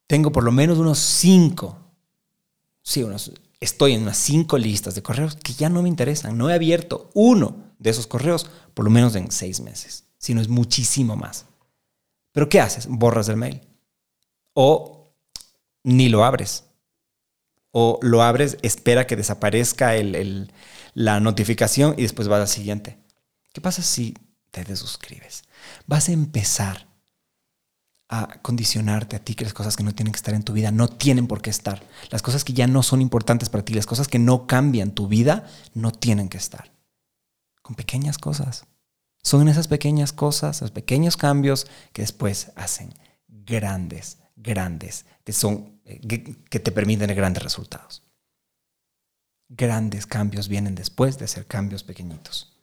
Tengo 0.06 0.32
por 0.32 0.44
lo 0.44 0.50
menos 0.50 0.78
unos 0.78 0.98
cinco, 0.98 1.76
sí, 2.82 3.02
unos, 3.02 3.30
estoy 3.60 3.92
en 3.92 4.02
unas 4.02 4.16
cinco 4.16 4.56
listas 4.56 4.94
de 4.94 5.02
correos 5.02 5.36
que 5.36 5.52
ya 5.52 5.68
no 5.68 5.82
me 5.82 5.90
interesan. 5.90 6.38
No 6.38 6.48
he 6.48 6.54
abierto 6.54 7.10
uno 7.12 7.74
de 7.78 7.90
esos 7.90 8.06
correos 8.06 8.48
por 8.72 8.86
lo 8.86 8.90
menos 8.90 9.14
en 9.14 9.30
seis 9.30 9.60
meses, 9.60 10.04
si 10.16 10.32
no 10.32 10.40
es 10.40 10.48
muchísimo 10.48 11.16
más. 11.16 11.44
Pero 12.32 12.48
¿qué 12.48 12.62
haces? 12.62 12.86
Borras 12.86 13.28
el 13.28 13.36
mail 13.36 13.67
o 14.60 15.14
ni 15.84 16.08
lo 16.08 16.24
abres. 16.24 16.64
O 17.70 18.00
lo 18.02 18.24
abres, 18.24 18.58
espera 18.62 19.06
que 19.06 19.14
desaparezca 19.14 19.92
la 20.94 21.20
notificación 21.20 21.94
y 21.96 22.02
después 22.02 22.26
vas 22.26 22.40
al 22.40 22.48
siguiente. 22.48 22.98
¿Qué 23.52 23.60
pasa 23.60 23.82
si 23.82 24.16
te 24.50 24.64
desuscribes? 24.64 25.44
Vas 25.86 26.08
a 26.08 26.12
empezar 26.12 26.88
a 28.08 28.40
condicionarte 28.42 29.14
a 29.14 29.20
ti 29.20 29.36
que 29.36 29.44
las 29.44 29.54
cosas 29.54 29.76
que 29.76 29.84
no 29.84 29.94
tienen 29.94 30.12
que 30.12 30.16
estar 30.16 30.34
en 30.34 30.42
tu 30.42 30.54
vida 30.54 30.72
no 30.72 30.88
tienen 30.88 31.28
por 31.28 31.40
qué 31.40 31.50
estar. 31.50 31.86
Las 32.10 32.22
cosas 32.22 32.42
que 32.42 32.52
ya 32.52 32.66
no 32.66 32.82
son 32.82 33.00
importantes 33.00 33.50
para 33.50 33.64
ti, 33.64 33.74
las 33.74 33.86
cosas 33.86 34.08
que 34.08 34.18
no 34.18 34.48
cambian 34.48 34.90
tu 34.90 35.06
vida, 35.06 35.46
no 35.72 35.92
tienen 35.92 36.28
que 36.28 36.38
estar. 36.38 36.72
Con 37.62 37.76
pequeñas 37.76 38.18
cosas. 38.18 38.66
Son 39.22 39.46
esas 39.48 39.68
pequeñas 39.68 40.12
cosas, 40.12 40.56
esos 40.56 40.72
pequeños 40.72 41.16
cambios 41.16 41.68
que 41.92 42.02
después 42.02 42.50
hacen 42.56 42.92
grandes 43.28 44.18
grandes, 44.38 45.04
que, 45.24 45.32
son, 45.32 45.80
eh, 45.84 46.00
que, 46.48 46.60
te 46.60 46.72
permiten 46.72 47.14
grandes 47.14 47.42
resultados. 47.42 48.02
Grandes 49.48 50.06
cambios 50.06 50.48
vienen 50.48 50.74
después 50.74 51.18
de 51.18 51.24
hacer 51.24 51.46
cambios 51.46 51.82
pequeñitos. 51.82 52.56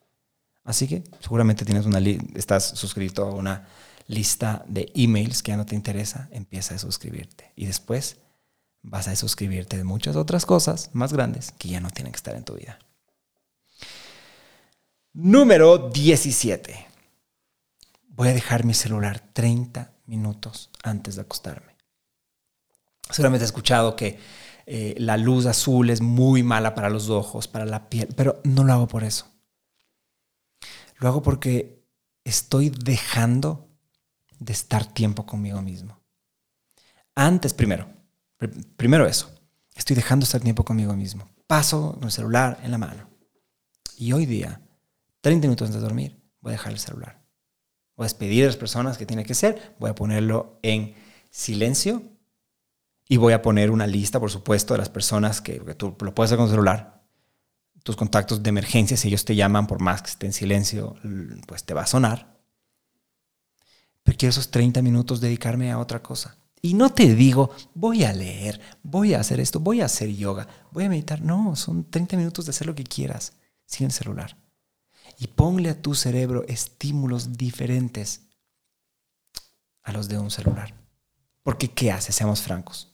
Así 0.63 0.87
que 0.87 1.03
seguramente 1.19 1.65
tienes 1.65 1.85
una 1.85 1.99
estás 2.35 2.65
suscrito 2.69 3.25
a 3.25 3.33
una 3.33 3.67
lista 4.07 4.63
de 4.67 4.91
emails 4.95 5.43
que 5.43 5.51
ya 5.51 5.57
no 5.57 5.65
te 5.65 5.75
interesa, 5.75 6.27
empieza 6.31 6.75
a 6.75 6.79
suscribirte. 6.79 7.51
Y 7.55 7.65
después 7.65 8.17
vas 8.81 9.07
a 9.07 9.15
suscribirte 9.15 9.77
de 9.77 9.83
muchas 9.83 10.15
otras 10.15 10.45
cosas 10.45 10.89
más 10.93 11.13
grandes 11.13 11.51
que 11.57 11.69
ya 11.69 11.79
no 11.79 11.89
tienen 11.89 12.13
que 12.13 12.17
estar 12.17 12.35
en 12.35 12.43
tu 12.43 12.53
vida. 12.55 12.79
Número 15.13 15.89
17. 15.89 16.87
Voy 18.09 18.29
a 18.29 18.33
dejar 18.33 18.63
mi 18.63 18.73
celular 18.73 19.21
30 19.33 19.94
minutos 20.05 20.69
antes 20.83 21.15
de 21.15 21.21
acostarme. 21.21 21.75
Seguramente 23.09 23.43
he 23.43 23.45
escuchado 23.45 23.95
que 23.95 24.19
eh, 24.65 24.95
la 24.97 25.17
luz 25.17 25.45
azul 25.45 25.89
es 25.89 26.01
muy 26.01 26.41
mala 26.41 26.73
para 26.73 26.89
los 26.89 27.09
ojos, 27.09 27.47
para 27.47 27.65
la 27.65 27.89
piel, 27.89 28.09
pero 28.15 28.41
no 28.43 28.63
lo 28.63 28.73
hago 28.73 28.87
por 28.87 29.03
eso. 29.03 29.27
Lo 30.97 31.07
hago 31.07 31.21
porque 31.21 31.83
estoy 32.23 32.69
dejando 32.69 33.69
de 34.39 34.53
estar 34.53 34.85
tiempo 34.85 35.25
conmigo 35.25 35.61
mismo. 35.61 36.01
Antes, 37.13 37.53
primero, 37.53 37.87
primero 38.75 39.05
eso, 39.05 39.33
estoy 39.73 39.95
dejando 39.95 40.23
de 40.23 40.27
estar 40.27 40.41
tiempo 40.41 40.65
conmigo 40.65 40.93
mismo. 40.95 41.29
Paso 41.47 41.93
con 41.93 42.05
el 42.05 42.11
celular 42.11 42.59
en 42.63 42.71
la 42.71 42.77
mano. 42.77 43.09
Y 43.97 44.11
hoy 44.13 44.25
día, 44.25 44.61
30 45.21 45.47
minutos 45.47 45.67
antes 45.67 45.81
de 45.81 45.87
dormir, 45.87 46.19
voy 46.41 46.51
a 46.51 46.53
dejar 46.53 46.73
el 46.73 46.79
celular. 46.79 47.24
A 47.97 48.03
despedir 48.03 48.43
a 48.43 48.47
las 48.47 48.57
personas 48.57 48.97
que 48.97 49.05
tiene 49.05 49.23
que 49.23 49.33
ser. 49.33 49.75
Voy 49.79 49.89
a 49.89 49.95
ponerlo 49.95 50.59
en 50.61 50.95
silencio. 51.29 52.03
Y 53.07 53.17
voy 53.17 53.33
a 53.33 53.41
poner 53.41 53.69
una 53.69 53.85
lista, 53.85 54.19
por 54.19 54.31
supuesto, 54.31 54.73
de 54.73 54.79
las 54.79 54.89
personas 54.89 55.39
que, 55.39 55.59
tú 55.75 55.95
lo 55.99 56.15
puedes 56.15 56.29
hacer 56.29 56.39
con 56.39 56.49
celular. 56.49 57.03
Tus 57.83 57.95
contactos 57.95 58.41
de 58.41 58.49
emergencia, 58.49 58.97
si 58.97 59.09
ellos 59.09 59.25
te 59.25 59.35
llaman, 59.35 59.67
por 59.67 59.79
más 59.79 60.01
que 60.01 60.09
esté 60.09 60.25
en 60.25 60.33
silencio, 60.33 60.95
pues 61.45 61.63
te 61.63 61.75
va 61.75 61.83
a 61.83 61.87
sonar. 61.87 62.35
Pero 64.01 64.17
quiero 64.17 64.31
esos 64.31 64.49
30 64.49 64.81
minutos 64.81 65.21
dedicarme 65.21 65.71
a 65.71 65.77
otra 65.77 66.01
cosa. 66.01 66.35
Y 66.61 66.73
no 66.73 66.91
te 66.91 67.13
digo, 67.13 67.51
voy 67.75 68.05
a 68.05 68.11
leer, 68.11 68.59
voy 68.81 69.13
a 69.13 69.19
hacer 69.19 69.39
esto, 69.39 69.59
voy 69.59 69.81
a 69.81 69.85
hacer 69.85 70.09
yoga, 70.09 70.47
voy 70.71 70.85
a 70.85 70.89
meditar. 70.89 71.21
No, 71.21 71.55
son 71.55 71.89
30 71.91 72.17
minutos 72.17 72.45
de 72.45 72.49
hacer 72.49 72.65
lo 72.65 72.73
que 72.73 72.83
quieras 72.83 73.33
sin 73.67 73.85
el 73.85 73.91
celular. 73.91 74.35
Y 75.17 75.27
ponle 75.27 75.69
a 75.69 75.81
tu 75.81 75.95
cerebro 75.95 76.43
estímulos 76.47 77.37
diferentes 77.37 78.21
a 79.83 79.91
los 79.91 80.09
de 80.09 80.17
un 80.17 80.31
celular. 80.31 80.73
Porque 81.43 81.69
¿qué 81.69 81.91
haces? 81.91 82.15
Seamos 82.15 82.41
francos. 82.41 82.91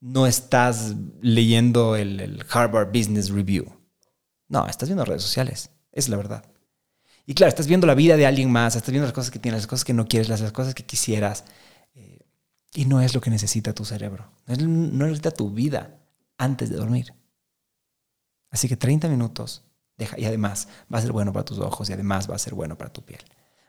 No 0.00 0.26
estás 0.26 0.94
leyendo 1.20 1.96
el, 1.96 2.44
Harvard 2.50 2.88
Business 2.88 3.30
Review. 3.30 3.66
No, 4.48 4.66
estás 4.66 4.88
viendo 4.88 5.04
redes 5.04 5.22
sociales. 5.22 5.70
Es 5.92 6.08
la 6.08 6.16
verdad. 6.16 6.44
Y 7.26 7.34
claro, 7.34 7.50
estás 7.50 7.66
viendo 7.66 7.86
la 7.86 7.94
vida 7.94 8.16
de 8.16 8.26
alguien 8.26 8.50
más, 8.50 8.74
estás 8.74 8.90
viendo 8.90 9.06
las 9.06 9.12
cosas 9.12 9.30
que 9.30 9.38
tienes, 9.38 9.60
las 9.60 9.66
cosas 9.66 9.84
que 9.84 9.92
no 9.92 10.06
quieres, 10.06 10.28
las 10.28 10.52
cosas 10.52 10.74
que 10.74 10.86
quisieras. 10.86 11.44
Y 12.72 12.84
no 12.86 13.00
es 13.00 13.14
lo 13.14 13.20
que 13.20 13.30
necesita 13.30 13.74
tu 13.74 13.84
cerebro. 13.84 14.30
No 14.46 15.06
necesita 15.06 15.32
tu 15.32 15.50
vida 15.50 15.98
antes 16.38 16.70
de 16.70 16.76
dormir. 16.76 17.12
Así 18.50 18.68
que 18.68 18.76
30 18.76 19.08
minutos 19.08 19.64
deja, 20.00 20.18
y 20.18 20.24
además 20.24 20.68
va 20.92 20.98
a 20.98 21.02
ser 21.02 21.12
bueno 21.12 21.32
para 21.32 21.44
tus 21.44 21.58
ojos 21.58 21.88
y 21.88 21.92
además 21.92 22.28
va 22.28 22.34
a 22.34 22.38
ser 22.38 22.54
bueno 22.54 22.76
para 22.76 22.92
tu 22.92 23.02
piel. 23.02 23.20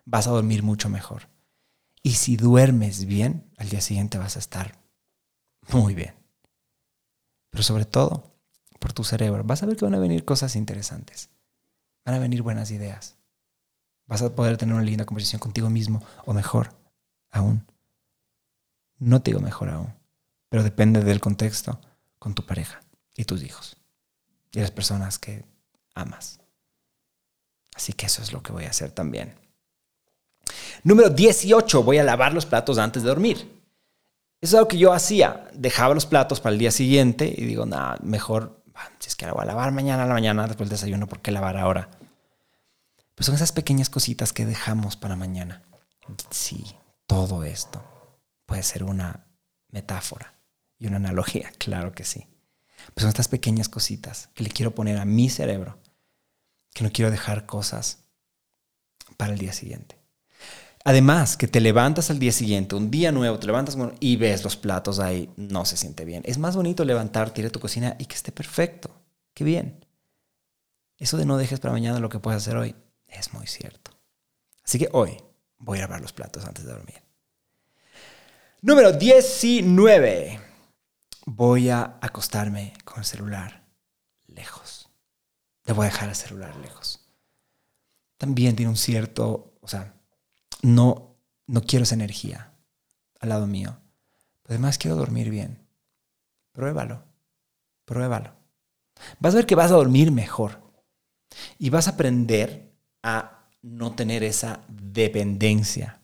Vas 0.05 0.27
a 0.27 0.31
dormir 0.31 0.63
mucho 0.63 0.89
mejor. 0.89 1.29
Y 2.01 2.13
si 2.13 2.35
duermes 2.35 3.05
bien, 3.05 3.51
al 3.57 3.69
día 3.69 3.81
siguiente 3.81 4.17
vas 4.17 4.35
a 4.35 4.39
estar 4.39 4.79
muy 5.71 5.93
bien. 5.93 6.15
Pero 7.51 7.63
sobre 7.63 7.85
todo, 7.85 8.33
por 8.79 8.93
tu 8.93 9.03
cerebro, 9.03 9.43
vas 9.43 9.61
a 9.61 9.67
ver 9.67 9.77
que 9.77 9.85
van 9.85 9.93
a 9.93 9.99
venir 9.99 10.25
cosas 10.25 10.55
interesantes. 10.55 11.29
Van 12.03 12.15
a 12.15 12.19
venir 12.19 12.41
buenas 12.41 12.71
ideas. 12.71 13.17
Vas 14.07 14.23
a 14.23 14.33
poder 14.33 14.57
tener 14.57 14.73
una 14.73 14.83
linda 14.83 15.05
conversación 15.05 15.39
contigo 15.39 15.69
mismo 15.69 16.03
o 16.25 16.33
mejor 16.33 16.75
aún 17.29 17.65
no 19.01 19.21
te 19.21 19.31
digo 19.31 19.41
mejor 19.41 19.69
aún, 19.69 19.95
pero 20.47 20.63
depende 20.63 21.03
del 21.03 21.19
contexto 21.19 21.81
con 22.19 22.35
tu 22.35 22.45
pareja 22.45 22.81
y 23.15 23.25
tus 23.25 23.41
hijos 23.41 23.77
y 24.51 24.59
las 24.59 24.69
personas 24.69 25.17
que 25.17 25.43
amas. 25.95 26.39
Así 27.75 27.93
que 27.93 28.05
eso 28.05 28.21
es 28.21 28.33
lo 28.33 28.43
que 28.43 28.51
voy 28.51 28.65
a 28.65 28.69
hacer 28.69 28.91
también. 28.91 29.35
Número 30.83 31.09
18, 31.09 31.83
voy 31.83 31.97
a 31.97 32.03
lavar 32.03 32.33
los 32.33 32.45
platos 32.45 32.77
antes 32.77 33.03
de 33.03 33.09
dormir. 33.09 33.37
Eso 34.41 34.55
es 34.55 34.59
algo 34.59 34.67
que 34.67 34.77
yo 34.77 34.91
hacía. 34.91 35.47
Dejaba 35.53 35.93
los 35.93 36.05
platos 36.05 36.39
para 36.39 36.53
el 36.53 36.59
día 36.59 36.71
siguiente 36.71 37.33
y 37.35 37.45
digo, 37.45 37.65
nada, 37.65 37.97
mejor, 38.01 38.63
si 38.99 39.09
es 39.09 39.15
que 39.15 39.25
la 39.25 39.33
voy 39.33 39.43
a 39.43 39.45
lavar 39.45 39.71
mañana 39.71 40.03
a 40.03 40.07
la 40.07 40.13
mañana 40.13 40.47
después 40.47 40.69
del 40.69 40.77
desayuno, 40.77 41.07
¿por 41.07 41.21
qué 41.21 41.31
lavar 41.31 41.57
ahora? 41.57 41.89
Pues 43.15 43.25
son 43.25 43.35
esas 43.35 43.51
pequeñas 43.51 43.89
cositas 43.89 44.33
que 44.33 44.45
dejamos 44.45 44.97
para 44.97 45.15
mañana. 45.15 45.61
Sí, 46.31 46.65
todo 47.05 47.43
esto 47.43 47.83
puede 48.45 48.63
ser 48.63 48.83
una 48.83 49.27
metáfora 49.69 50.33
y 50.77 50.87
una 50.87 50.97
analogía, 50.97 51.51
claro 51.57 51.93
que 51.93 52.03
sí. 52.03 52.27
Pues 52.93 53.01
son 53.01 53.09
estas 53.09 53.27
pequeñas 53.27 53.69
cositas 53.69 54.29
que 54.33 54.43
le 54.43 54.49
quiero 54.49 54.75
poner 54.75 54.97
a 54.97 55.05
mi 55.05 55.29
cerebro, 55.29 55.77
que 56.73 56.83
no 56.83 56.91
quiero 56.91 57.11
dejar 57.11 57.45
cosas 57.45 57.99
para 59.17 59.33
el 59.33 59.39
día 59.39 59.53
siguiente. 59.53 59.97
Además, 60.83 61.37
que 61.37 61.47
te 61.47 61.61
levantas 61.61 62.09
al 62.09 62.17
día 62.17 62.31
siguiente, 62.31 62.75
un 62.75 62.89
día 62.89 63.11
nuevo, 63.11 63.37
te 63.37 63.45
levantas 63.45 63.77
y 63.99 64.15
ves 64.15 64.43
los 64.43 64.57
platos 64.57 64.99
ahí, 64.99 65.29
no 65.37 65.63
se 65.65 65.77
siente 65.77 66.05
bien. 66.05 66.23
Es 66.25 66.39
más 66.39 66.55
bonito 66.55 66.83
levantarte, 66.83 67.41
ir 67.41 67.47
a 67.47 67.51
tu 67.51 67.59
cocina 67.59 67.95
y 67.99 68.05
que 68.05 68.15
esté 68.15 68.31
perfecto. 68.31 68.89
Qué 69.33 69.43
bien. 69.43 69.85
Eso 70.97 71.17
de 71.17 71.25
no 71.25 71.37
dejes 71.37 71.59
para 71.59 71.73
mañana 71.73 71.99
lo 71.99 72.09
que 72.09 72.19
puedes 72.19 72.41
hacer 72.41 72.57
hoy 72.57 72.75
es 73.07 73.33
muy 73.33 73.45
cierto. 73.45 73.91
Así 74.63 74.79
que 74.79 74.89
hoy 74.91 75.17
voy 75.57 75.77
a 75.77 75.81
lavar 75.81 76.01
los 76.01 76.13
platos 76.13 76.45
antes 76.45 76.65
de 76.65 76.71
dormir. 76.71 77.01
Número 78.61 78.91
19. 78.91 80.50
Voy 81.25 81.69
a 81.69 81.99
acostarme 82.01 82.73
con 82.83 82.99
el 82.99 83.05
celular 83.05 83.67
lejos. 84.27 84.89
Le 85.65 85.73
voy 85.73 85.85
a 85.85 85.89
dejar 85.89 86.09
el 86.09 86.15
celular 86.15 86.55
lejos. 86.57 87.07
También 88.17 88.55
tiene 88.55 88.69
un 88.69 88.77
cierto, 88.77 89.57
o 89.61 89.67
sea, 89.67 89.93
no, 90.61 91.17
no 91.47 91.61
quiero 91.61 91.83
esa 91.83 91.95
energía 91.95 92.53
al 93.19 93.29
lado 93.29 93.47
mío. 93.47 93.77
además 94.47 94.77
quiero 94.77 94.97
dormir 94.97 95.29
bien. 95.29 95.67
Pruébalo, 96.51 97.05
pruébalo. 97.85 98.35
Vas 99.19 99.33
a 99.33 99.37
ver 99.37 99.45
que 99.45 99.55
vas 99.55 99.71
a 99.71 99.75
dormir 99.75 100.11
mejor. 100.11 100.61
Y 101.57 101.69
vas 101.69 101.87
a 101.87 101.91
aprender 101.91 102.75
a 103.03 103.49
no 103.61 103.95
tener 103.95 104.23
esa 104.23 104.65
dependencia 104.67 106.01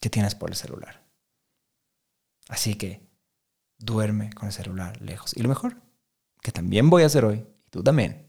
que 0.00 0.10
tienes 0.10 0.34
por 0.34 0.50
el 0.50 0.56
celular. 0.56 1.02
Así 2.48 2.74
que 2.74 3.11
duerme 3.84 4.32
con 4.32 4.46
el 4.46 4.52
celular 4.52 5.00
lejos. 5.00 5.36
Y 5.36 5.42
lo 5.42 5.48
mejor, 5.48 5.76
que 6.40 6.52
también 6.52 6.90
voy 6.90 7.02
a 7.02 7.06
hacer 7.06 7.24
hoy, 7.24 7.46
y 7.66 7.70
tú 7.70 7.82
también, 7.82 8.28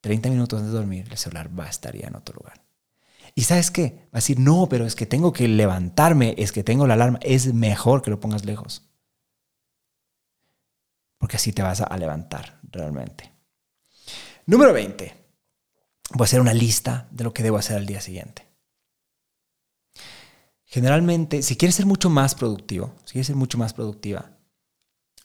30 0.00 0.30
minutos 0.30 0.58
antes 0.58 0.72
de 0.72 0.78
dormir, 0.78 1.06
el 1.10 1.18
celular 1.18 1.50
va 1.58 1.64
a 1.64 1.70
en 1.92 2.16
otro 2.16 2.36
lugar. 2.36 2.62
Y 3.34 3.42
sabes 3.42 3.70
qué? 3.70 4.06
Va 4.06 4.12
a 4.12 4.16
decir, 4.18 4.38
no, 4.38 4.68
pero 4.68 4.86
es 4.86 4.94
que 4.94 5.06
tengo 5.06 5.32
que 5.32 5.48
levantarme, 5.48 6.34
es 6.38 6.52
que 6.52 6.64
tengo 6.64 6.86
la 6.86 6.94
alarma, 6.94 7.18
es 7.22 7.52
mejor 7.52 8.02
que 8.02 8.10
lo 8.10 8.20
pongas 8.20 8.44
lejos. 8.44 8.88
Porque 11.18 11.36
así 11.36 11.52
te 11.52 11.62
vas 11.62 11.80
a 11.80 11.96
levantar 11.98 12.60
realmente. 12.62 13.32
Número 14.46 14.72
20. 14.72 15.26
Voy 16.12 16.24
a 16.24 16.28
hacer 16.28 16.40
una 16.40 16.54
lista 16.54 17.08
de 17.10 17.24
lo 17.24 17.34
que 17.34 17.42
debo 17.42 17.58
hacer 17.58 17.76
al 17.76 17.86
día 17.86 18.00
siguiente. 18.00 18.46
Generalmente, 20.64 21.42
si 21.42 21.56
quieres 21.56 21.74
ser 21.74 21.86
mucho 21.86 22.10
más 22.10 22.34
productivo, 22.34 22.94
si 23.04 23.12
quieres 23.12 23.26
ser 23.26 23.36
mucho 23.36 23.58
más 23.58 23.72
productiva, 23.72 24.35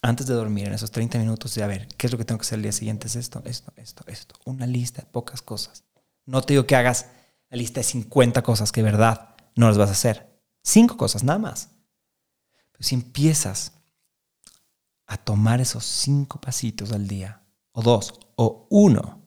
antes 0.02 0.26
de 0.26 0.34
dormir, 0.34 0.66
en 0.66 0.74
esos 0.74 0.90
30 0.90 1.18
minutos, 1.18 1.54
de 1.54 1.62
a 1.62 1.68
ver, 1.68 1.86
¿qué 1.96 2.08
es 2.08 2.12
lo 2.12 2.18
que 2.18 2.24
tengo 2.24 2.38
que 2.38 2.42
hacer 2.42 2.56
el 2.56 2.64
día 2.64 2.72
siguiente? 2.72 3.06
Es 3.06 3.14
esto, 3.14 3.40
esto, 3.44 3.72
esto, 3.76 4.04
esto. 4.08 4.34
Una 4.44 4.66
lista 4.66 5.02
de 5.02 5.06
pocas 5.06 5.40
cosas. 5.42 5.84
No 6.26 6.42
te 6.42 6.54
digo 6.54 6.66
que 6.66 6.74
hagas 6.74 7.06
la 7.48 7.56
lista 7.56 7.80
de 7.80 7.84
50 7.84 8.42
cosas 8.42 8.72
que 8.72 8.82
de 8.82 8.90
verdad 8.90 9.36
no 9.54 9.68
las 9.68 9.78
vas 9.78 9.90
a 9.90 9.92
hacer. 9.92 10.28
Cinco 10.64 10.96
cosas, 10.96 11.22
nada 11.22 11.38
más. 11.38 11.70
Pero 12.72 12.82
si 12.82 12.96
empiezas 12.96 13.72
a 15.06 15.16
tomar 15.16 15.60
esos 15.60 15.84
cinco 15.84 16.40
pasitos 16.40 16.90
al 16.90 17.06
día, 17.06 17.42
o 17.70 17.82
dos, 17.82 18.14
o 18.34 18.66
uno 18.70 19.22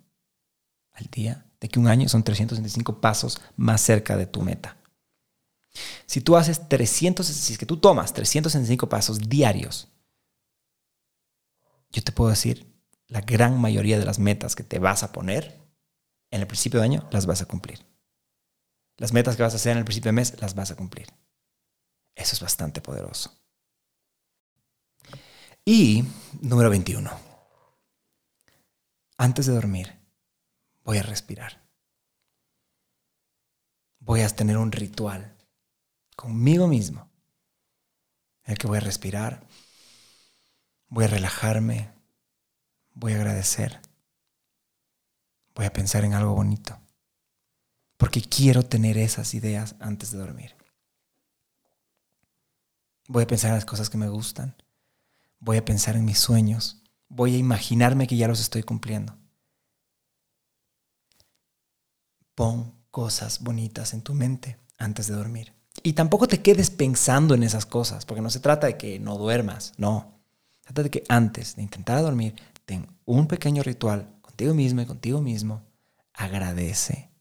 al 0.92 1.06
día, 1.06 1.46
de 1.60 1.70
que 1.70 1.80
un 1.80 1.88
año 1.88 2.10
son 2.10 2.24
365 2.24 3.00
pasos 3.00 3.40
más 3.56 3.82
cerca 3.82 4.18
de 4.18 4.26
tu 4.26 4.42
meta. 4.42 4.78
Si 6.06 6.22
tú 6.22 6.36
haces 6.36 6.68
300, 6.68 7.26
si 7.26 7.54
es 7.54 7.60
que 7.60 7.66
tú 7.66 7.78
tomas 7.78 8.14
365 8.14 8.90
pasos 8.90 9.20
diarios, 9.20 9.90
yo 11.96 12.04
te 12.04 12.12
puedo 12.12 12.30
decir, 12.30 12.76
la 13.08 13.22
gran 13.22 13.60
mayoría 13.60 13.98
de 13.98 14.04
las 14.04 14.20
metas 14.20 14.54
que 14.54 14.64
te 14.64 14.80
vas 14.80 15.02
a 15.04 15.14
poner 15.14 15.66
en 16.30 16.42
el 16.42 16.48
principio 16.48 16.82
de 16.82 16.86
año 16.86 17.08
las 17.10 17.26
vas 17.26 17.42
a 17.42 17.46
cumplir. 17.46 17.86
Las 18.98 19.14
metas 19.14 19.38
que 19.38 19.44
vas 19.44 19.54
a 19.54 19.56
hacer 19.56 19.72
en 19.72 19.78
el 19.78 19.86
principio 19.86 20.10
de 20.10 20.16
mes 20.18 20.42
las 20.42 20.56
vas 20.56 20.72
a 20.72 20.76
cumplir. 20.76 21.08
Eso 22.14 22.36
es 22.36 22.42
bastante 22.42 22.82
poderoso. 22.82 23.32
Y 25.64 26.04
número 26.42 26.70
21. 26.70 27.10
Antes 29.18 29.46
de 29.46 29.54
dormir, 29.54 29.98
voy 30.84 30.98
a 30.98 31.04
respirar. 31.04 31.66
Voy 34.00 34.20
a 34.20 34.28
tener 34.28 34.58
un 34.58 34.74
ritual 34.74 35.34
conmigo 36.18 36.68
mismo, 36.68 37.10
en 38.44 38.52
el 38.52 38.58
que 38.58 38.68
voy 38.68 38.80
a 38.80 38.82
respirar, 38.82 39.48
voy 40.90 41.06
a 41.06 41.08
relajarme, 41.08 41.94
voy 42.94 43.14
a 43.14 43.18
agradecer, 43.18 43.82
voy 45.54 45.66
a 45.66 45.74
pensar 45.74 46.06
en 46.06 46.14
algo 46.14 46.34
bonito, 46.34 46.80
porque 47.98 48.22
quiero 48.22 48.64
tener 48.64 48.98
esas 48.98 49.34
ideas 49.34 49.76
antes 49.80 50.12
de 50.12 50.18
dormir. 50.18 50.56
Voy 53.08 53.24
a 53.24 53.28
pensar 53.28 53.50
en 53.50 53.56
las 53.56 53.66
cosas 53.66 53.90
que 53.90 53.98
me 53.98 54.10
gustan, 54.10 54.56
voy 55.40 55.58
a 55.58 55.66
pensar 55.66 55.96
en 55.96 56.06
mis 56.06 56.20
sueños, 56.20 56.82
voy 57.08 57.36
a 57.36 57.38
imaginarme 57.38 58.08
que 58.08 58.18
ya 58.18 58.28
los 58.28 58.40
estoy 58.40 58.64
cumpliendo. 58.64 59.18
Pon 62.34 62.74
cosas 62.92 63.42
bonitas 63.42 63.94
en 63.94 64.02
tu 64.02 64.14
mente 64.14 64.60
antes 64.78 65.08
de 65.08 65.16
dormir. 65.16 65.54
Y 65.84 65.94
tampoco 65.94 66.28
te 66.28 66.42
quedes 66.42 66.70
pensando 66.70 67.36
en 67.36 67.44
esas 67.44 67.66
cosas, 67.66 68.06
porque 68.06 68.22
no 68.22 68.30
se 68.30 68.40
trata 68.40 68.68
de 68.68 68.78
que 68.78 69.00
no 69.00 69.18
duermas, 69.18 69.74
no. 69.78 70.15
Trata 70.66 70.84
de 70.84 70.90
que 70.90 71.04
antes 71.08 71.56
de 71.56 71.62
intentar 71.62 72.02
dormir, 72.02 72.36
ten 72.66 72.88
un 73.06 73.28
pequeño 73.28 73.64
ritual 73.64 74.20
contigo 74.22 74.54
mismo 74.54 74.82
y 74.82 74.86
contigo 74.86 75.22
mismo. 75.22 75.64
Agradece, 76.12 77.12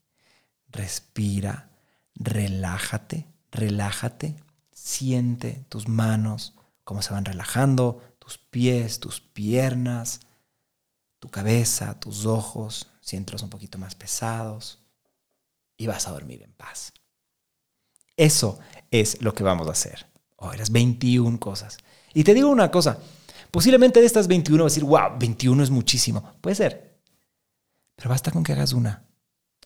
respira, 0.69 1.71
relájate, 2.15 3.29
relájate, 3.53 4.37
siente 4.73 5.65
tus 5.69 5.89
manos, 5.89 6.55
cómo 6.85 7.03
se 7.03 7.13
van 7.13 7.27
relajando, 7.27 8.17
tus 8.19 8.39
pies, 8.39 8.99
tus 8.99 9.21
piernas, 9.21 10.21
tu 11.19 11.29
cabeza, 11.29 12.01
tus 12.01 12.25
ojos, 12.25 12.91
siéntelos 13.01 13.43
un 13.43 13.51
poquito 13.51 13.79
más 13.79 13.95
pesados 13.95 14.81
y 15.77 15.87
vas 15.87 16.09
a 16.09 16.13
dormir 16.13 16.43
en 16.43 16.53
paz. 16.55 16.95
Eso 18.17 18.59
es 18.91 19.21
lo 19.21 19.35
que 19.35 19.45
vamos 19.45 19.69
a 19.69 19.73
hacer. 19.73 20.07
Oh, 20.37 20.53
eras 20.53 20.71
21 20.71 21.39
cosas. 21.39 21.77
Y 22.15 22.25
te 22.25 22.33
digo 22.33 22.49
una 22.49 22.71
cosa, 22.71 22.99
posiblemente 23.55 24.01
de 24.01 24.07
estas 24.07 24.27
21 24.27 24.65
vas 24.65 24.73
a 24.73 24.75
decir, 24.75 24.83
wow, 24.83 25.17
21 25.17 25.63
es 25.63 25.71
muchísimo. 25.71 26.35
Puede 26.41 26.57
ser. 26.57 26.99
Pero 27.95 28.11
basta 28.11 28.33
con 28.33 28.43
que 28.43 28.53
hagas 28.53 28.73
una 28.73 29.05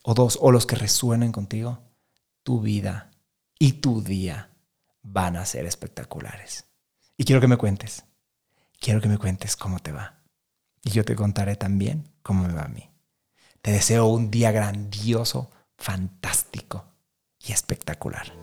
o 0.03 0.12
dos 0.12 0.38
o 0.42 0.53
los 0.53 0.66
que 0.66 0.77
resuenen 0.77 1.33
contigo. 1.33 1.81
Tu 2.42 2.61
vida 2.61 3.11
y 3.59 3.72
tu 3.72 4.03
día 4.03 4.51
van 5.01 5.37
a 5.37 5.46
ser 5.46 5.64
espectaculares. 5.64 6.66
Y 7.16 7.24
quiero 7.24 7.40
que 7.40 7.48
me 7.48 7.57
cuentes. 7.57 8.05
Quiero 8.79 9.01
que 9.01 9.09
me 9.09 9.16
cuentes 9.16 9.57
cómo 9.57 9.79
te 9.79 9.90
va. 9.90 10.20
Y 10.85 10.90
yo 10.90 11.03
te 11.03 11.16
contaré 11.16 11.57
también 11.57 12.11
cómo 12.22 12.46
me 12.46 12.53
va 12.53 12.64
a 12.64 12.68
mí. 12.68 12.90
Te 13.62 13.72
deseo 13.72 14.05
un 14.09 14.31
día 14.31 14.53
grandioso, 14.53 15.51
fantástico 15.79 16.85
y 17.42 17.53
espectacular. 17.53 18.35